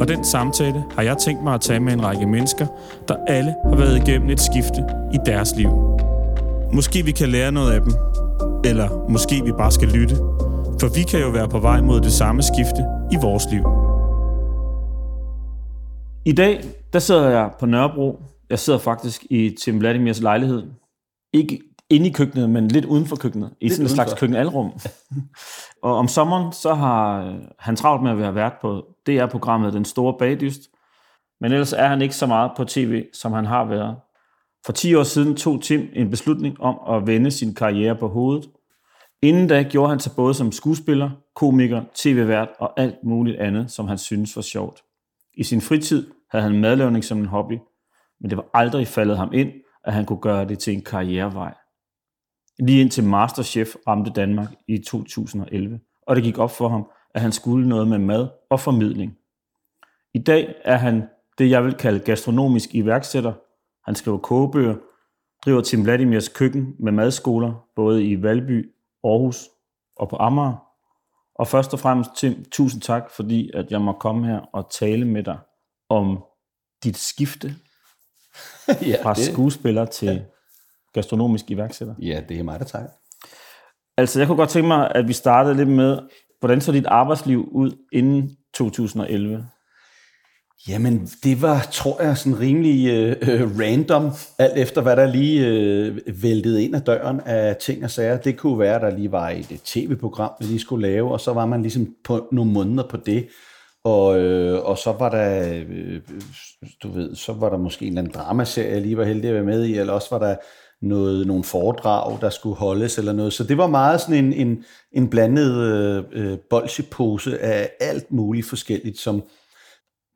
[0.00, 2.66] og den samtale har jeg tænkt mig at tage med en række mennesker,
[3.08, 4.84] der alle har været igennem et skifte
[5.14, 5.68] i deres liv.
[6.72, 7.92] Måske vi kan lære noget af dem,
[8.64, 10.16] eller måske vi bare skal lytte,
[10.80, 13.64] for vi kan jo være på vej mod det samme skifte i vores liv.
[16.24, 18.22] I dag, der sidder jeg på Nørrebro.
[18.50, 20.62] Jeg sidder faktisk i Tim Vladimirs lejlighed.
[21.32, 23.50] Ikke inde i køkkenet, men lidt uden for køkkenet.
[23.60, 24.72] I lidt sådan et slags køkkenalrum.
[25.82, 29.72] og om sommeren, så har han travlt med at være vært på det er programmet
[29.72, 30.60] Den Store Bagdyst.
[31.40, 33.96] Men ellers er han ikke så meget på tv, som han har været.
[34.66, 38.50] For 10 år siden tog Tim en beslutning om at vende sin karriere på hovedet.
[39.22, 43.88] Inden da gjorde han sig både som skuespiller, komiker, tv-vært og alt muligt andet, som
[43.88, 44.82] han synes var sjovt.
[45.34, 47.58] I sin fritid havde han madlavning som en hobby,
[48.20, 49.52] men det var aldrig faldet ham ind,
[49.84, 51.54] at han kunne gøre det til en karrierevej.
[52.58, 57.32] Lige indtil Masterchef ramte Danmark i 2011, og det gik op for ham, at han
[57.32, 59.18] skulle noget med mad og formidling.
[60.14, 63.32] I dag er han det, jeg vil kalde gastronomisk iværksætter.
[63.84, 64.74] Han skriver kogebøger,
[65.44, 68.72] driver Tim Vladimirs køkken med madskoler, både i Valby,
[69.04, 69.48] Aarhus
[69.96, 70.66] og på Amager.
[71.34, 75.04] Og først og fremmest, Tim, tusind tak, fordi at jeg må komme her og tale
[75.04, 75.38] med dig
[75.88, 76.24] om
[76.84, 77.48] dit skifte
[78.68, 79.24] ja, fra det...
[79.24, 80.22] skuespiller til ja.
[80.92, 81.94] gastronomisk iværksætter.
[81.98, 82.86] Ja, det er mig, der tager.
[83.96, 85.98] Altså, jeg kunne godt tænke mig, at vi startede lidt med,
[86.40, 89.46] hvordan så dit arbejdsliv ud inden 2011?
[90.68, 95.46] Jamen, det var, tror jeg, sådan rimelig øh, øh, random, alt efter hvad der lige
[95.46, 98.16] øh, væltede ind ad døren af ting og sager.
[98.16, 101.20] Det kunne være, at der lige var et, et tv-program, vi lige skulle lave, og
[101.20, 103.28] så var man ligesom på nogle måneder på det.
[103.84, 106.00] Og, øh, og så var der, øh, øh
[106.82, 109.34] du ved, så var der måske en eller anden dramaserie, jeg lige var heldig at
[109.34, 110.36] være med i, eller også var der
[110.82, 113.32] noget, nogle foredrag, der skulle holdes eller noget.
[113.32, 118.46] Så det var meget sådan en, en, en blandet øh, øh bolsjepose af alt muligt
[118.46, 119.22] forskelligt, som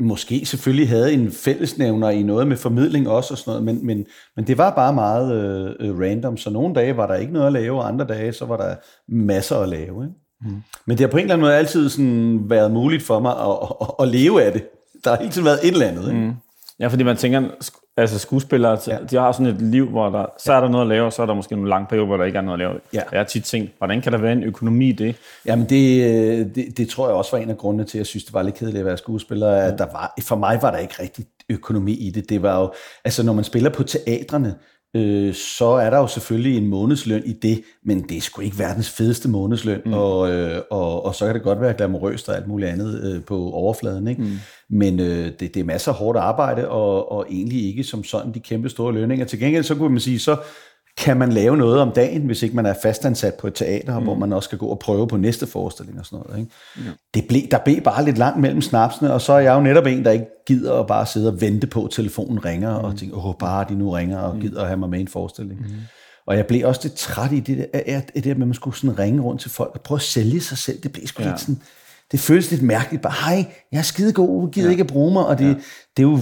[0.00, 4.06] måske selvfølgelig havde en fællesnævner i noget med formidling også og sådan noget, men, men,
[4.36, 7.46] men det var bare meget øh, øh, random, så nogle dage var der ikke noget
[7.46, 8.74] at lave, og andre dage så var der
[9.08, 10.04] masser at lave.
[10.04, 10.14] Ikke?
[10.40, 10.62] Mm.
[10.86, 13.68] Men det har på en eller anden måde altid sådan været muligt for mig at,
[13.80, 14.64] at, at leve af det.
[15.04, 16.08] Der har hele tiden været et eller andet.
[16.08, 16.20] Ikke?
[16.20, 16.32] Mm.
[16.80, 17.42] Ja, fordi man tænker,
[17.96, 18.98] altså skuespillere, ja.
[19.10, 21.22] de har sådan et liv, hvor der, så er der noget at lave, og så
[21.22, 22.80] er der måske nogle lange perioder, hvor der ikke er noget at lave.
[22.94, 23.02] Ja.
[23.12, 25.16] Jeg har tit tænkt, hvordan kan der være en økonomi i det?
[25.46, 28.06] Jamen det, øh, det, det tror jeg også var en af grundene til, at jeg
[28.06, 29.50] synes, det var lidt kedeligt at være skuespiller.
[29.50, 32.28] At der var, for mig var der ikke rigtig økonomi i det.
[32.28, 32.72] Det var jo,
[33.04, 34.54] altså når man spiller på teatrene,
[34.96, 38.58] øh, så er der jo selvfølgelig en månedsløn i det, men det er sgu ikke
[38.58, 39.92] verdens fedeste månedsløn, mm.
[39.92, 43.24] og, øh, og, og så kan det godt være glamourøst og alt muligt andet øh,
[43.24, 44.22] på overfladen, ikke?
[44.22, 44.38] Mm.
[44.70, 48.34] men øh, det, det er masser af hårdt arbejde, og, og egentlig ikke som sådan
[48.34, 49.26] de kæmpe store lønninger.
[49.26, 50.36] Til gengæld så kunne man sige, så
[50.98, 54.04] kan man lave noget om dagen, hvis ikke man er fastansat på et teater, mm.
[54.04, 56.40] hvor man også skal gå og prøve på næste forestilling og sådan noget.
[56.40, 56.52] Ikke?
[56.76, 56.82] Mm.
[57.14, 59.86] Det ble, der blev bare lidt langt mellem snapsene, og så er jeg jo netop
[59.86, 62.84] en, der ikke gider at bare sidde og vente på, at telefonen ringer, mm.
[62.84, 64.40] og tænke, åh, bare de nu ringer og mm.
[64.40, 65.60] gider at have mig med i en forestilling.
[65.60, 65.66] Mm.
[66.26, 68.54] Og jeg blev også lidt træt i det der, at, det der med, at man
[68.54, 70.82] skulle sådan ringe rundt til folk og prøve at sælge sig selv.
[70.82, 71.28] Det blev sgu ja.
[71.28, 71.60] lidt sådan,
[72.12, 73.02] det føles lidt mærkeligt.
[73.02, 74.70] Bare, hej, jeg er skide god, gider ja.
[74.70, 75.54] ikke at bruge mig, og det, ja.
[75.96, 76.18] det er jo,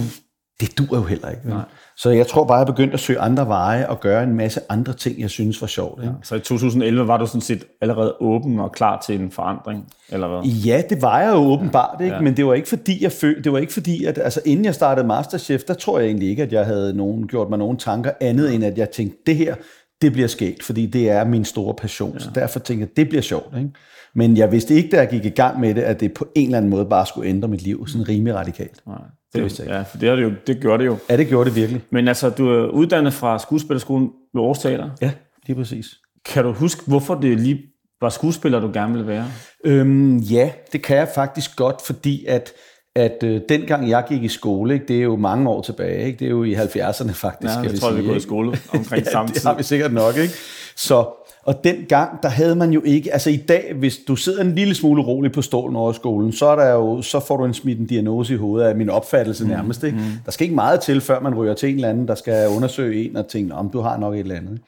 [0.59, 1.49] det dur jo heller ikke.
[1.49, 1.63] Nej.
[2.01, 4.93] Så jeg tror bare, jeg begyndte at søge andre veje og gøre en masse andre
[4.93, 6.01] ting, jeg synes var sjovt.
[6.01, 6.13] Ikke?
[6.13, 9.87] Ja, så i 2011 var du sådan set allerede åben og klar til en forandring,
[10.09, 10.41] eller hvad?
[10.51, 12.15] Ja, det var jeg jo åbenbart, ikke?
[12.15, 12.21] Ja.
[12.21, 14.75] men det var ikke fordi, jeg føl- det var ikke fordi, at altså, inden jeg
[14.75, 18.11] startede Masterchef, der tror jeg egentlig ikke, at jeg havde nogen, gjort mig nogen tanker
[18.21, 19.55] andet, end at jeg tænkte, det her,
[20.01, 22.13] det bliver skægt, fordi det er min store passion.
[22.13, 22.19] Ja.
[22.19, 23.57] Så derfor tænkte jeg, det bliver sjovt.
[23.57, 23.69] Ikke?
[24.15, 26.45] Men jeg vidste ikke, da jeg gik i gang med det, at det på en
[26.45, 28.81] eller anden måde bare skulle ændre mit liv, sådan rimelig radikalt.
[28.87, 28.97] Nej.
[29.33, 30.97] Det, vidste jeg Ja, for det, er det, jo, det gjorde det jo.
[31.09, 31.81] Ja, det gjorde det virkelig.
[31.91, 34.89] Men altså, du er uddannet fra skuespillerskolen ved Aarhus Teater.
[35.01, 35.11] Ja,
[35.47, 35.85] lige præcis.
[36.25, 37.61] Kan du huske, hvorfor det lige
[38.01, 39.25] var skuespiller, du gerne ville være?
[39.65, 42.53] Øhm, ja, det kan jeg faktisk godt, fordi at
[42.95, 46.19] at øh, dengang jeg gik i skole, ikke, det er jo mange år tilbage, ikke,
[46.19, 47.53] det er jo i 70'erne faktisk.
[47.53, 49.35] Ja, jeg tror, sige, vi går i skole omkring ja, samme tid.
[49.35, 50.17] det har vi sikkert nok.
[50.17, 50.33] Ikke?
[50.75, 54.55] Så, og dengang, der havde man jo ikke, altså i dag, hvis du sidder en
[54.55, 57.53] lille smule roligt på stolen over skolen, så, er der jo, så får du en
[57.53, 59.83] smidt en diagnose i hovedet af min opfattelse mm, nærmest.
[59.83, 59.97] Ikke?
[59.97, 60.03] Mm.
[60.25, 63.09] Der skal ikke meget til, før man ryger til en eller anden, der skal undersøge
[63.09, 64.59] en og tænke, om du har nok et eller andet.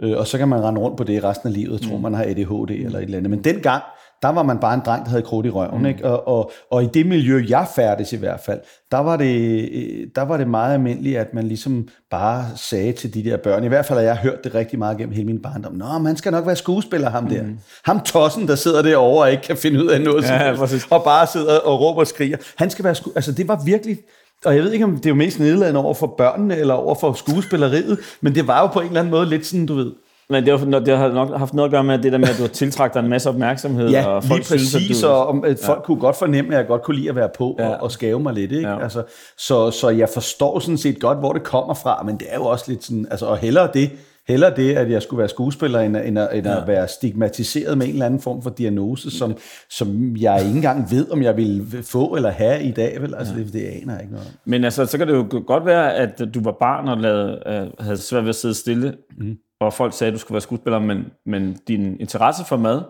[0.00, 2.02] Øh, og så kan man rende rundt på det resten af livet og tro, mm.
[2.02, 3.30] man har ADHD eller et eller andet.
[3.30, 3.82] Men dengang,
[4.26, 5.78] der var man bare en dreng, der havde krudt i røven.
[5.78, 5.86] Mm.
[5.86, 6.04] Ikke?
[6.04, 9.70] Og, og, og i det miljø, jeg færdes i hvert fald, der var, det,
[10.16, 13.68] der var det meget almindeligt, at man ligesom bare sagde til de der børn, i
[13.68, 16.32] hvert fald har jeg hørt det rigtig meget gennem hele min barndom, Nå, man skal
[16.32, 17.42] nok være skuespiller, ham der.
[17.42, 17.58] Mm.
[17.84, 20.54] Ham tossen, der sidder derovre og ikke kan finde ud af noget, ja,
[20.90, 22.36] og bare sidder og råber og skriger.
[22.56, 23.10] Han skal være sku...
[23.14, 23.98] Altså, det var virkelig
[24.44, 26.94] og jeg ved ikke, om det er jo mest nedladende over for børnene, eller over
[26.94, 29.92] for skuespilleriet, men det var jo på en eller anden måde lidt sådan, du ved,
[30.30, 32.36] men det, var, det har nok haft noget at gøre med det der med, at
[32.38, 33.90] du har tiltragt dig en masse opmærksomhed.
[33.90, 35.84] Ja, og folk lige præcis, synes, at du, og at folk ja.
[35.84, 37.68] kunne godt fornemme, at jeg godt kunne lide at være på ja.
[37.68, 38.52] og, og skave mig lidt.
[38.52, 38.68] Ikke?
[38.68, 38.82] Ja.
[38.82, 39.02] Altså,
[39.38, 42.44] så, så jeg forstår sådan set godt, hvor det kommer fra, men det er jo
[42.44, 43.90] også lidt sådan, altså, og hellere det,
[44.28, 46.60] hellere det, at jeg skulle være skuespiller, end, end, at, end ja.
[46.60, 49.36] at være stigmatiseret med en eller anden form for diagnose, som,
[49.70, 53.02] som jeg ikke engang ved, om jeg ville få eller have i dag.
[53.02, 53.14] Vel?
[53.14, 53.40] Altså, ja.
[53.40, 56.22] det, det aner jeg ikke noget Men altså, så kan det jo godt være, at
[56.34, 59.36] du var barn og lavede, uh, havde svært ved at sidde stille, mm.
[59.60, 62.82] og folk sagde, at du skulle være skuespiller, men, men din interesse for mad,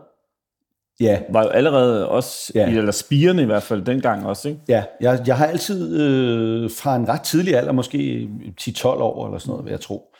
[1.01, 1.21] ja.
[1.31, 2.69] var jo allerede også, ja.
[2.69, 4.61] eller spirende i hvert fald dengang også, ikke?
[4.69, 8.29] Ja, jeg, jeg har altid øh, fra en ret tidlig alder, måske
[8.61, 10.13] 10-12 år eller sådan noget, vil jeg tro,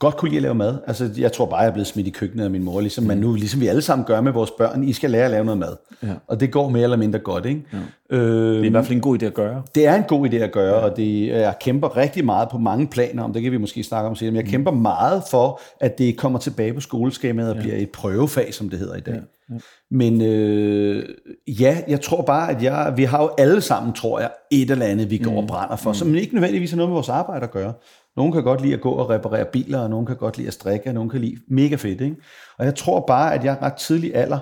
[0.00, 0.78] godt kunne lide at lave mad.
[0.86, 3.08] Altså, jeg tror bare, jeg er blevet smidt i køkkenet af min mor, ligesom, mm.
[3.08, 4.84] man nu, ligesom vi alle sammen gør med vores børn.
[4.84, 5.76] I skal lære at lave noget mad.
[6.02, 6.14] Ja.
[6.26, 7.62] Og det går mere eller mindre godt, ikke?
[7.72, 7.78] Ja.
[8.16, 9.62] Øhm, det er i hvert fald en god idé at gøre.
[9.74, 10.84] Det er en god idé at gøre, ja.
[10.84, 14.08] og det, jeg kæmper rigtig meget på mange planer, om det kan vi måske snakke
[14.08, 14.50] om senere, men jeg mm.
[14.50, 17.62] kæmper meget for, at det kommer tilbage på skoleskemaet og ja.
[17.62, 19.14] bliver et prøvefag, som det hedder i dag.
[19.14, 19.20] Ja.
[19.50, 19.58] Ja.
[19.90, 21.04] Men øh,
[21.46, 24.86] ja, jeg tror bare, at jeg, vi har jo alle sammen, tror jeg, et eller
[24.86, 25.36] andet, vi går mm.
[25.36, 25.94] og brænder for, mm.
[25.94, 27.72] som ikke nødvendigvis har noget med vores arbejde at gøre.
[28.20, 30.54] Nogen kan godt lide at gå og reparere biler, og nogen kan godt lide at
[30.54, 32.00] strikke, og nogen kan lide mega fedt.
[32.00, 32.16] Ikke?
[32.58, 34.38] Og jeg tror bare, at jeg ret tidlig alder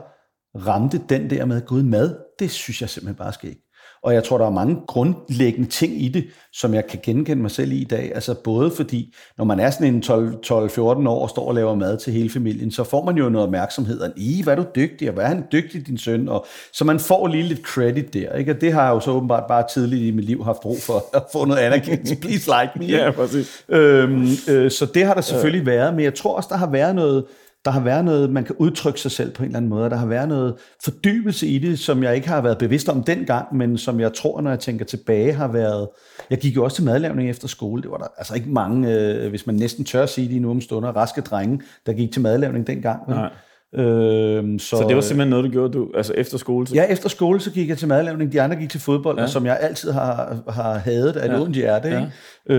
[0.67, 3.68] ramte den der med, gud mad, det synes jeg simpelthen bare skal ikke.
[4.03, 7.51] Og jeg tror, der er mange grundlæggende ting i det, som jeg kan genkende mig
[7.51, 8.13] selv i i dag.
[8.15, 10.03] Altså både fordi, når man er sådan en
[10.47, 13.47] 12-14 år og står og laver mad til hele familien, så får man jo noget
[13.47, 14.01] opmærksomhed.
[14.01, 16.29] Og, I, hvad er du dygtig, og hvad er han dygtig, din søn?
[16.29, 18.33] Og, så man får lige lidt credit der.
[18.33, 18.53] Ikke?
[18.53, 21.05] Og det har jeg jo så åbenbart bare tidligt i mit liv haft brug for
[21.17, 22.17] at få noget anerkendelse.
[22.23, 22.85] Please like me.
[22.85, 23.65] Ja, præcis.
[23.69, 25.71] Øhm, øh, så det har der selvfølgelig ja.
[25.73, 27.25] været, men jeg tror også, der har været noget
[27.65, 29.91] der har været noget, man kan udtrykke sig selv på en eller anden måde.
[29.91, 33.57] Der har været noget fordybelse i det, som jeg ikke har været bevidst om dengang,
[33.57, 35.89] men som jeg tror, når jeg tænker tilbage, har været...
[36.31, 37.83] Jeg gik jo også til madlavning efter skole.
[37.83, 40.51] Det var der altså ikke mange, øh, hvis man næsten tør at sige det nu
[40.51, 43.09] om stunder, raske drenge, der gik til madlavning dengang.
[43.09, 43.31] Nej.
[43.75, 46.67] Øhm, så, så det var simpelthen noget, du gjorde du, altså efter skole?
[46.67, 46.75] Så...
[46.75, 48.33] Ja, efter skole, så gik jeg til madlavning.
[48.33, 49.27] De andre gik til fodbold, ja.
[49.27, 51.41] som jeg altid har, har hadet af ja.
[51.41, 51.89] ondt hjerte.
[51.89, 52.01] Ja.
[52.01, 52.13] Ikke?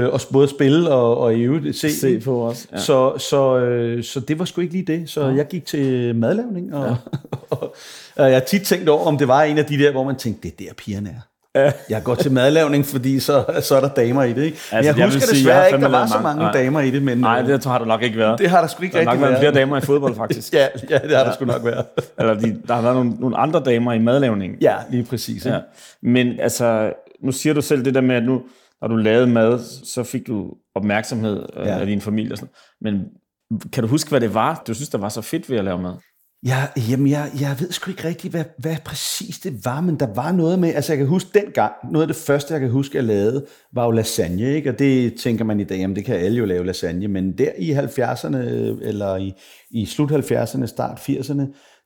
[0.06, 1.92] Øh, og både spille og, og i øvrigt se.
[1.92, 2.68] Se på os.
[2.72, 2.78] Ja.
[2.78, 5.10] Så, så, øh, så det var sgu ikke lige det.
[5.10, 5.36] Så ja.
[5.36, 6.96] jeg gik til madlavning, og, ja.
[7.50, 7.76] og,
[8.18, 10.16] og jeg har tit tænkt over, om det var en af de der, hvor man
[10.16, 11.29] tænkte, det er der pigerne er.
[11.90, 14.44] Jeg går til madlavning, fordi så, så er der damer i det.
[14.44, 14.58] Ikke?
[14.72, 16.52] Altså, jeg, jeg husker sige, desværre jeg ikke, der var så mange nej.
[16.52, 17.04] damer i det.
[17.04, 18.40] Men, Nej, det har du nok ikke været.
[18.40, 19.20] Det har der sgu ikke der rigtig været.
[19.20, 20.54] Der har nok været flere damer i fodbold, faktisk.
[20.54, 21.24] ja, ja, det har ja.
[21.24, 21.86] der sgu nok været.
[22.20, 24.56] Eller de, der har været nogle, nogle andre damer i madlavning.
[24.62, 25.46] Ja, lige præcis.
[25.46, 25.60] Ja.
[26.04, 28.42] Men altså, nu siger du selv det der med, at nu,
[28.82, 31.80] når du lavede mad, så fik du opmærksomhed øh, ja.
[31.80, 32.32] af din familie.
[32.32, 32.54] Og sådan.
[32.82, 33.06] Men
[33.74, 35.82] kan du huske, hvad det var, du synes, der var så fedt ved at lave
[35.82, 35.94] mad?
[36.46, 40.14] Ja, jamen jeg, jeg ved sgu ikke rigtigt, hvad, hvad præcis det var, men der
[40.14, 42.98] var noget med, altså jeg kan huske dengang, noget af det første, jeg kan huske,
[42.98, 44.70] jeg lavede, var jo lasagne, ikke?
[44.70, 47.52] og det tænker man i dag, jamen det kan alle jo lave lasagne, men der
[47.58, 49.34] i 70'erne, øh, eller i,
[49.72, 51.44] i slut 70'erne, start 80'erne,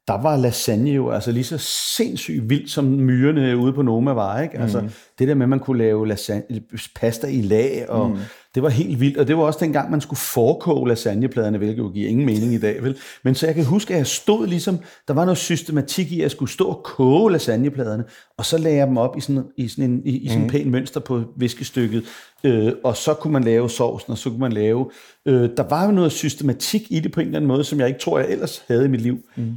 [0.08, 1.58] der var lasagne jo altså lige så
[1.98, 4.42] sindssygt vildt, som myrerne ude på Noma var.
[4.42, 4.60] Ikke?
[4.60, 4.90] Altså, mm.
[5.20, 6.62] Det der med, at man kunne lave lasagne,
[6.96, 8.18] pasta i lag, og mm.
[8.56, 9.18] det var helt vildt.
[9.18, 12.58] Og det var også dengang, man skulle forkoge lasagnepladerne, hvilket jo giver ingen mening i
[12.58, 12.84] dag.
[12.84, 12.98] Vel?
[13.24, 16.22] Men så jeg kan huske, at jeg stod ligesom, der var noget systematik i, at
[16.22, 18.04] jeg skulle stå og koge lasagnepladerne,
[18.38, 20.50] og så lagde jeg dem op i sådan, i sådan en, i, i sådan mm.
[20.50, 22.04] pæn mønster på viskestykket.
[22.44, 24.92] Øh, og så kunne man lave sovsen, og så kunne man lave...
[25.26, 27.88] Øh, der var jo noget systematik i det på en eller anden måde, som jeg
[27.88, 29.18] ikke tror, jeg ellers havde i mit liv.
[29.36, 29.54] Mm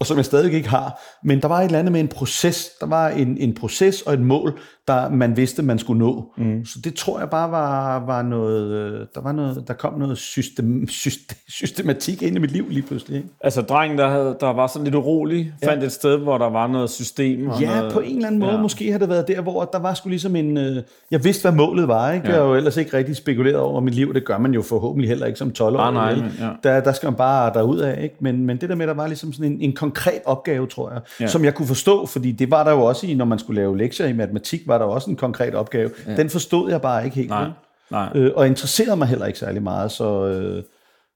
[0.00, 1.00] og som jeg stadig ikke har.
[1.24, 2.70] Men der var et eller andet med en proces.
[2.80, 6.32] Der var en, en proces og et mål, der man vidste, man skulle nå.
[6.36, 6.64] Mm.
[6.64, 10.18] Så det tror jeg bare var, var noget, øh, der var noget, der kom noget
[10.18, 13.16] system, system, systematik ind i mit liv lige pludselig.
[13.16, 13.28] Ikke?
[13.40, 15.70] Altså drengen, der, havde, der var sådan lidt urolig, ja.
[15.70, 17.48] fandt et sted, hvor der var noget system.
[17.48, 18.52] Og ja, noget, på en eller anden måde.
[18.52, 18.60] Ja.
[18.60, 21.52] Måske har det været der, hvor der var sgu ligesom en, øh, jeg vidste, hvad
[21.52, 22.12] målet var.
[22.12, 22.26] Ikke?
[22.26, 22.32] Ja.
[22.32, 24.14] Jeg har jo ellers ikke rigtig spekuleret over mit liv.
[24.14, 25.80] Det gør man jo forhåbentlig heller ikke som 12 år.
[25.80, 26.50] Ah, nej, ja.
[26.62, 28.02] der, der skal man bare derud af.
[28.02, 28.16] Ikke?
[28.20, 31.00] Men, men det der med, der var ligesom sådan en, en konkret opgave, tror jeg,
[31.20, 31.26] ja.
[31.26, 33.78] som jeg kunne forstå, fordi det var der jo også i, når man skulle lave
[33.78, 35.90] lektier i matematik, var der også en konkret opgave.
[36.06, 36.16] Ja.
[36.16, 37.28] Den forstod jeg bare ikke helt.
[37.28, 37.50] Nej.
[37.90, 38.08] Nej.
[38.14, 39.90] Øh, og interesserede mig heller ikke særlig meget.
[39.90, 40.62] Så, øh,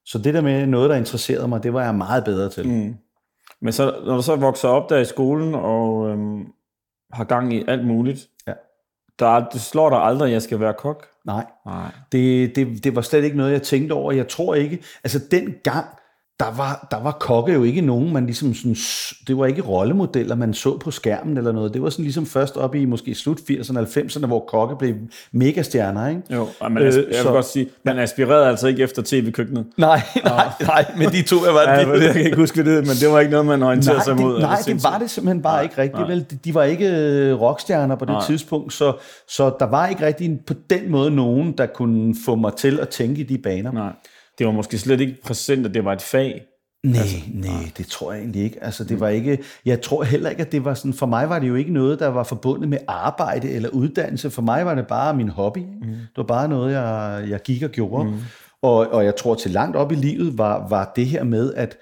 [0.06, 2.68] så det der med noget, der interesserede mig, det var jeg meget bedre til.
[2.68, 2.94] Mm.
[3.60, 6.46] Men så, når du så vokser op der i skolen og øhm,
[7.12, 8.52] har gang i alt muligt, ja.
[9.18, 11.06] der, det slår dig aldrig, at jeg skal være kok?
[11.26, 11.90] Nej, Nej.
[12.12, 14.12] Det, det, det var slet ikke noget, jeg tænkte over.
[14.12, 15.86] Jeg tror ikke, altså den gang,
[16.40, 18.76] der var, der var kokke jo ikke nogen, man ligesom sådan,
[19.28, 21.74] det var ikke rollemodeller, man så på skærmen eller noget.
[21.74, 24.94] Det var sådan ligesom først op i måske slut 80'erne, 90'erne, hvor kokke blev
[25.32, 26.22] megastjerner, ikke?
[26.30, 29.66] Jo, men øh, jeg vil så, godt sige, man aspirerede altså ikke efter tv-køkkenet.
[29.76, 32.04] Nej, nej, nej, men de to, jeg var ja, det.
[32.04, 34.22] Jeg kan ikke huske det, men det var ikke noget, man orienterede nej, sig det,
[34.22, 34.40] mod.
[34.40, 36.08] Nej, det var det simpelthen bare nej, ikke rigtigt.
[36.08, 36.26] Vel?
[36.30, 38.26] De, de var ikke øh, rockstjerner på det nej.
[38.26, 38.92] tidspunkt, så,
[39.28, 42.88] så der var ikke rigtig på den måde nogen, der kunne få mig til at
[42.88, 43.72] tænke i de baner.
[43.72, 43.92] Nej.
[44.38, 46.42] Det var måske slet ikke præsent, at det var et fag.
[46.84, 48.64] Nej, altså, nej, det tror jeg egentlig ikke.
[48.64, 51.38] Altså, det var ikke, jeg tror heller ikke, at det var sådan, for mig var
[51.38, 54.30] det jo ikke noget, der var forbundet med arbejde eller uddannelse.
[54.30, 55.58] For mig var det bare min hobby.
[55.58, 55.88] Mm.
[55.88, 58.10] Det var bare noget, jeg, jeg gik og gjorde.
[58.10, 58.16] Mm.
[58.62, 61.76] Og, og jeg tror til langt op i livet var, var det her med at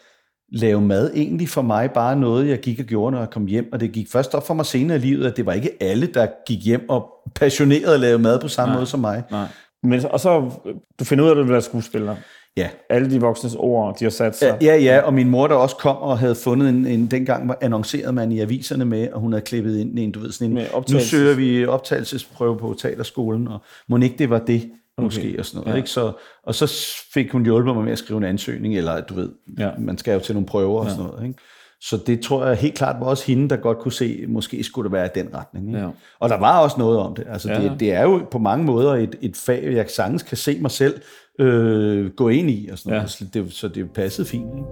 [0.53, 3.69] lave mad egentlig for mig bare noget, jeg gik og gjorde, når jeg kom hjem.
[3.73, 6.07] Og det gik først op for mig senere i livet, at det var ikke alle,
[6.07, 9.23] der gik hjem og passioneret lavede mad på samme nej, måde som mig.
[9.31, 9.47] Nej.
[9.83, 10.51] Men, og så,
[10.99, 12.17] du finder ud af, at du vil være skuespiller.
[12.57, 12.69] Ja.
[12.91, 14.59] Alle de voksnes ord, de har sat sig.
[14.63, 17.59] Ja, ja, og min mor der også kom og havde fundet en, en dengang var
[17.61, 20.67] annonceret man i aviserne med, og hun havde klippet ind en, du ved, sådan en,
[20.91, 23.59] nu søger vi optagelsesprøve på teaterskolen, og
[23.89, 25.05] må ikke det var det, okay.
[25.05, 25.73] måske, og sådan noget.
[25.73, 25.77] Ja.
[25.77, 25.91] Ikke?
[25.91, 29.33] Så, og så fik hun hjulpet mig med at skrive en ansøgning, eller du ved,
[29.59, 29.71] ja.
[29.79, 30.91] man skal jo til nogle prøver og ja.
[30.91, 31.27] sådan noget.
[31.27, 31.39] Ikke?
[31.81, 34.85] Så det tror jeg helt klart var også hende, der godt kunne se, måske skulle
[34.85, 35.69] det være i den retning.
[35.69, 35.81] Ikke?
[35.81, 35.89] Ja.
[36.21, 37.27] Og der var også noget om det.
[37.31, 37.63] Altså, ja.
[37.63, 37.81] det.
[37.81, 41.01] Det er jo på mange måder et, et fag, jeg sagtens kan se mig selv
[41.39, 42.69] øh, gå ind i.
[42.73, 42.99] Og sådan ja.
[42.99, 43.11] noget.
[43.11, 44.51] Så, det, så det passede fint.
[44.55, 44.67] Ikke?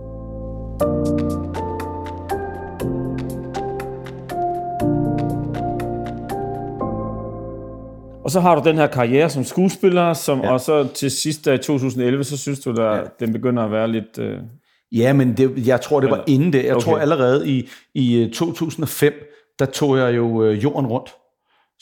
[8.24, 10.52] Og så har du den her karriere som skuespiller, som ja.
[10.52, 13.02] og så til sidst i 2011, så synes du, at ja.
[13.20, 14.18] den begynder at være lidt...
[14.18, 14.38] Øh...
[14.92, 16.64] Ja, men det, jeg tror, det var inden det.
[16.64, 16.84] Jeg okay.
[16.84, 19.20] tror allerede i, i 2005, øh,
[19.58, 21.14] der tog jeg jo øh, jorden rundt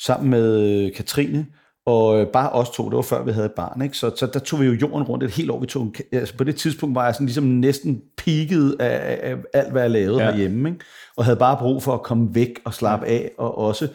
[0.01, 1.47] sammen med øh, Katrine,
[1.87, 3.97] og bare os to, det var før vi havde et barn, ikke?
[3.97, 5.61] Så, så der tog vi jo jorden rundt et helt år.
[5.61, 9.73] Vi tog, altså på det tidspunkt var jeg sådan ligesom næsten peaked af, af alt,
[9.73, 10.31] hvad jeg lavede ja.
[10.31, 10.85] herhjemme, ikke?
[11.17, 13.89] og havde bare brug for at komme væk og slappe af, og også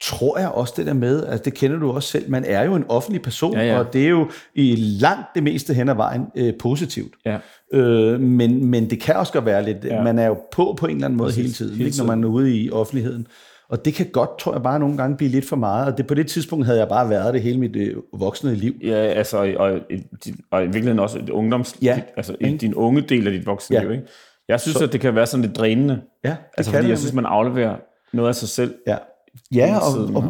[0.00, 2.74] tror jeg også det der med, altså det kender du også selv, man er jo
[2.74, 3.78] en offentlig person, ja, ja.
[3.78, 7.14] og det er jo i langt det meste hen ad vejen øh, positivt.
[7.26, 7.38] Ja.
[7.72, 10.02] Øh, men, men det kan også godt være lidt, ja.
[10.02, 11.42] man er jo på på en eller anden måde Præcis.
[11.42, 12.04] hele tiden, hele tiden.
[12.04, 13.26] Ikke, når man er ude i offentligheden.
[13.70, 15.92] Og det kan godt, tror jeg, bare nogle gange blive lidt for meget.
[15.92, 18.74] Og det, på det tidspunkt havde jeg bare været det hele mit øh, voksne liv.
[18.82, 19.80] Ja, altså, og, og,
[20.50, 21.76] og i virkeligheden også et ungdoms...
[21.82, 22.00] Ja.
[22.16, 23.82] Altså i din unge del af dit voksne ja.
[23.82, 24.04] liv, ikke?
[24.48, 26.00] Jeg synes, så, at det kan være sådan lidt drænende.
[26.24, 27.76] Ja, det altså, kan fordi det, jeg synes, man afleverer
[28.12, 28.74] noget af sig selv.
[28.86, 28.96] Ja.
[29.54, 30.24] Ja, og, og,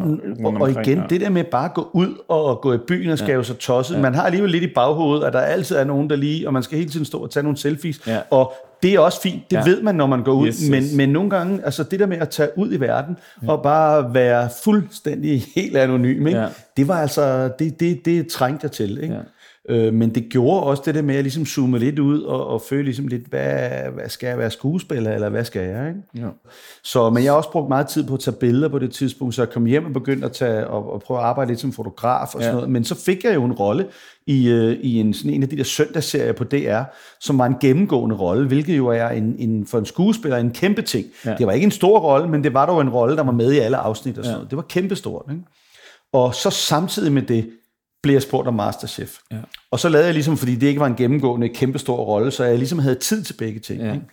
[0.45, 3.17] og, og igen, det der med bare at gå ud og gå i byen og
[3.17, 3.43] skal ja.
[3.43, 3.95] så tosset.
[3.95, 4.01] Ja.
[4.01, 6.63] Man har alligevel lidt i baghovedet, at der altid er nogen, der lige, og man
[6.63, 8.07] skal hele tiden stå og tage nogle selfies.
[8.07, 8.19] Ja.
[8.29, 9.63] Og det er også fint, det ja.
[9.63, 10.47] ved man, når man går ud.
[10.47, 10.93] Yes, men, yes.
[10.93, 13.51] men nogle gange, altså det der med at tage ud i verden, ja.
[13.51, 16.39] og bare være fuldstændig helt anonym, ikke?
[16.39, 16.47] Ja.
[16.77, 19.03] det var altså, det, det, det trængte jeg til.
[19.03, 19.15] Ikke?
[19.15, 19.21] Ja.
[19.69, 22.61] Øh, men det gjorde også det der med at ligesom zoome lidt ud og, og
[22.61, 25.87] føle ligesom lidt, hvad, hvad skal jeg være skuespiller, eller hvad skal jeg?
[25.87, 26.25] Ikke?
[26.27, 26.31] Ja.
[26.83, 29.35] Så, men jeg har også brugt meget tid på at tage billeder på det tidspunkt,
[29.35, 31.73] så jeg kom hjem og begyndte at tage, og, og prøve at arbejde lidt som
[31.73, 32.53] fotograf og sådan ja.
[32.53, 32.69] noget.
[32.69, 33.85] Men så fik jeg jo en rolle
[34.27, 36.81] i, øh, i en, sådan en af de der søndagsserier på DR,
[37.19, 40.81] som var en gennemgående rolle, hvilket jo er en, en, for en skuespiller en kæmpe
[40.81, 41.07] ting.
[41.25, 41.35] Ja.
[41.37, 43.53] Det var ikke en stor rolle, men det var dog en rolle, der var med
[43.53, 44.37] i alle afsnit og sådan ja.
[44.37, 44.49] noget.
[44.49, 45.25] Det var kæmpestort.
[45.31, 45.43] Ikke?
[46.13, 47.49] Og så samtidig med det,
[48.03, 49.17] blev jeg spurgt om Masterchef.
[49.31, 49.37] Ja.
[49.71, 52.57] Og så lavede jeg ligesom, fordi det ikke var en gennemgående kæmpestor rolle, så jeg
[52.57, 53.81] ligesom havde tid til begge ting.
[53.81, 53.93] Ja.
[53.93, 54.05] Ikke?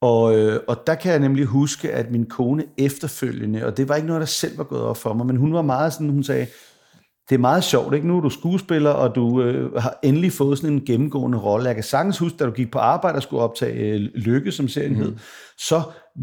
[0.00, 3.94] Og, øh, og der kan jeg nemlig huske, at min kone efterfølgende, og det var
[3.94, 6.24] ikke noget, der selv var gået op for mig, men hun var meget sådan, hun
[6.24, 6.46] sagde,
[7.28, 8.06] det er meget sjovt, ikke?
[8.06, 11.66] Nu er du skuespiller, og du øh, har endelig fået sådan en gennemgående rolle.
[11.66, 14.68] Jeg kan sagtens huske, da du gik på arbejde og skulle optage øh, Lykke, som
[14.68, 14.98] serien mm.
[14.98, 15.16] hed,
[15.58, 15.82] så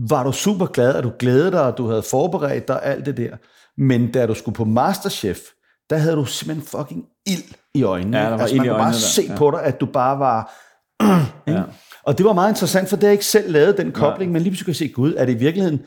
[0.09, 3.17] var du super glad, at du glædede dig, og du havde forberedt dig, alt det
[3.17, 3.37] der.
[3.77, 5.39] Men da du skulle på Masterchef,
[5.93, 8.17] der havde du simpelthen fucking ild i øjnene.
[8.17, 8.97] Ja, der var altså, man kunne bare der.
[8.97, 9.35] se ja.
[9.35, 10.53] på dig, at du bare var...
[11.47, 11.63] ja.
[12.03, 14.33] Og det var meget interessant, for det har jeg ikke selv lavet den kobling, ja.
[14.33, 15.81] men lige pludselig kan jeg se, gud, er det i virkeligheden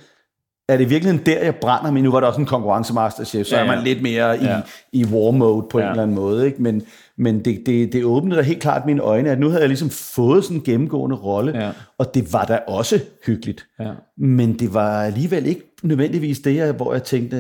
[0.69, 1.91] er det i virkeligheden der, jeg brænder?
[1.91, 3.69] Men nu var der også en konkurrencemasterchef, så ja, ja.
[3.69, 4.61] er man lidt mere i, ja.
[4.93, 5.85] i war mode på ja.
[5.85, 6.47] en eller anden måde.
[6.47, 6.63] Ikke?
[6.63, 6.83] Men,
[7.19, 10.45] men det, det, det åbnede helt klart mine øjne, at nu havde jeg ligesom fået
[10.45, 11.71] sådan en gennemgående rolle, ja.
[11.99, 13.67] og det var da også hyggeligt.
[13.81, 13.91] Ja.
[14.19, 17.37] Men det var alligevel ikke nødvendigvis det, jeg, hvor jeg tænkte...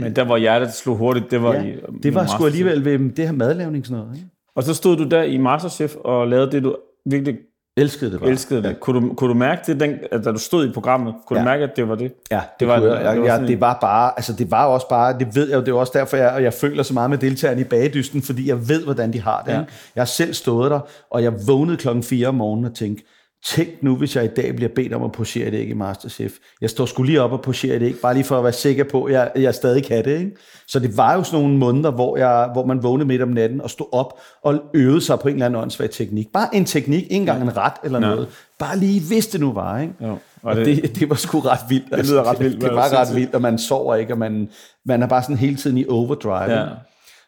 [0.00, 2.98] Men der, hvor hjertet slog hurtigt, det var ja, i Det var sgu alligevel ved
[2.98, 4.16] det her madlavning sådan noget.
[4.16, 4.28] Ikke?
[4.56, 6.76] Og så stod du der i Masterchef og lavede det, du
[7.06, 7.36] virkelig
[7.76, 8.30] Elskede det bare.
[8.30, 8.68] Elskede det.
[8.68, 8.74] Ja.
[8.74, 11.14] Kunne, du, kunne du mærke det, den, at da du stod i programmet?
[11.26, 11.44] Kunne ja.
[11.44, 12.12] du mærke, at det var det?
[12.30, 12.74] Ja, det, det var.
[12.74, 15.56] Jeg, det, var jeg, det var bare, altså det var også bare, det ved jeg
[15.56, 18.48] jo, det er også derfor, jeg, jeg føler så meget med deltagerne i bagedysten, fordi
[18.48, 19.52] jeg ved, hvordan de har det.
[19.52, 19.58] Ja.
[19.94, 23.04] Jeg har selv stået der, og jeg vågnede klokken 4 om morgenen og tænkte,
[23.44, 26.32] tænk nu, hvis jeg i dag bliver bedt om at posere et æg i Masterchef.
[26.60, 28.84] Jeg står skulle lige op og posere et æg, bare lige for at være sikker
[28.84, 30.18] på, at jeg, jeg stadig kan det.
[30.18, 30.30] Ikke?
[30.68, 33.60] Så det var jo sådan nogle måneder, hvor, jeg, hvor man vågnede midt om natten
[33.60, 36.26] og stod op og øvede sig på en eller anden åndssvag teknik.
[36.32, 38.06] Bare en teknik, ikke engang en ret eller Ja.
[38.06, 38.28] noget.
[38.58, 39.80] Bare lige, hvis det nu var.
[39.80, 39.94] Ikke?
[40.00, 40.08] Jo.
[40.08, 41.90] Og Og det, det, det, det var sgu ret vildt.
[41.96, 44.18] Det lyder ret vildt, Det, det var siger ret vildt, og man sover ikke, og
[44.18, 44.48] man,
[44.86, 46.52] man er bare sådan hele tiden i overdrive.
[46.60, 46.66] Ja.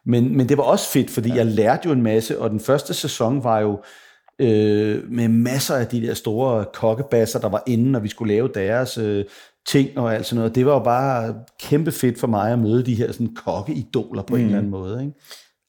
[0.07, 1.35] Men, men det var også fedt, fordi ja.
[1.35, 3.79] jeg lærte jo en masse, og den første sæson var jo
[4.39, 8.49] øh, med masser af de der store kokkebasser, der var inde, når vi skulle lave
[8.55, 9.25] deres øh,
[9.67, 10.55] ting og alt sådan noget.
[10.55, 14.35] Det var jo bare kæmpe fedt for mig at møde de her sådan kokkeidoler på
[14.35, 14.41] mm.
[14.41, 15.01] en eller anden måde.
[15.01, 15.15] Ikke?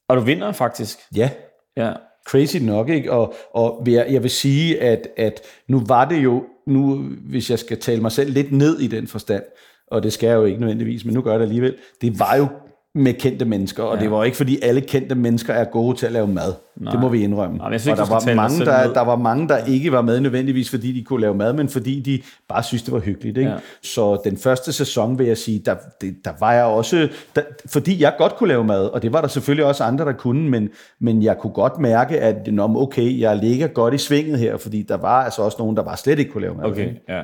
[0.10, 0.98] og du vinder faktisk.
[1.16, 1.30] Ja,
[1.78, 1.94] Ja.
[2.28, 3.12] crazy nok, ikke?
[3.12, 6.96] Og, og jeg vil sige, at, at nu var det jo, nu
[7.30, 9.44] hvis jeg skal tale mig selv lidt ned i den forstand,
[9.92, 12.36] og det skal jeg jo ikke nødvendigvis, men nu gør jeg det alligevel, det var
[12.36, 12.48] jo
[12.98, 14.04] med kendte mennesker, og ja.
[14.04, 16.54] det var ikke fordi alle kendte mennesker er gode til at lave mad.
[16.76, 16.92] Nej.
[16.92, 17.58] Det må vi indrømme.
[17.58, 20.70] Nej, synes og der var, mange, der, der var mange, der ikke var med nødvendigvis,
[20.70, 23.38] fordi de kunne lave mad, men fordi de bare synes, det var hyggeligt.
[23.38, 23.52] Ikke?
[23.52, 23.58] Ja.
[23.84, 28.02] Så den første sæson, vil jeg sige, der, det, der var jeg også, der, fordi
[28.02, 30.70] jeg godt kunne lave mad, og det var der selvfølgelig også andre, der kunne, men,
[31.00, 34.82] men jeg kunne godt mærke, at nå, okay, jeg ligger godt i svinget her, fordi
[34.82, 36.66] der var altså også nogen, der bare slet ikke kunne lave mad.
[36.66, 37.22] Okay, ja.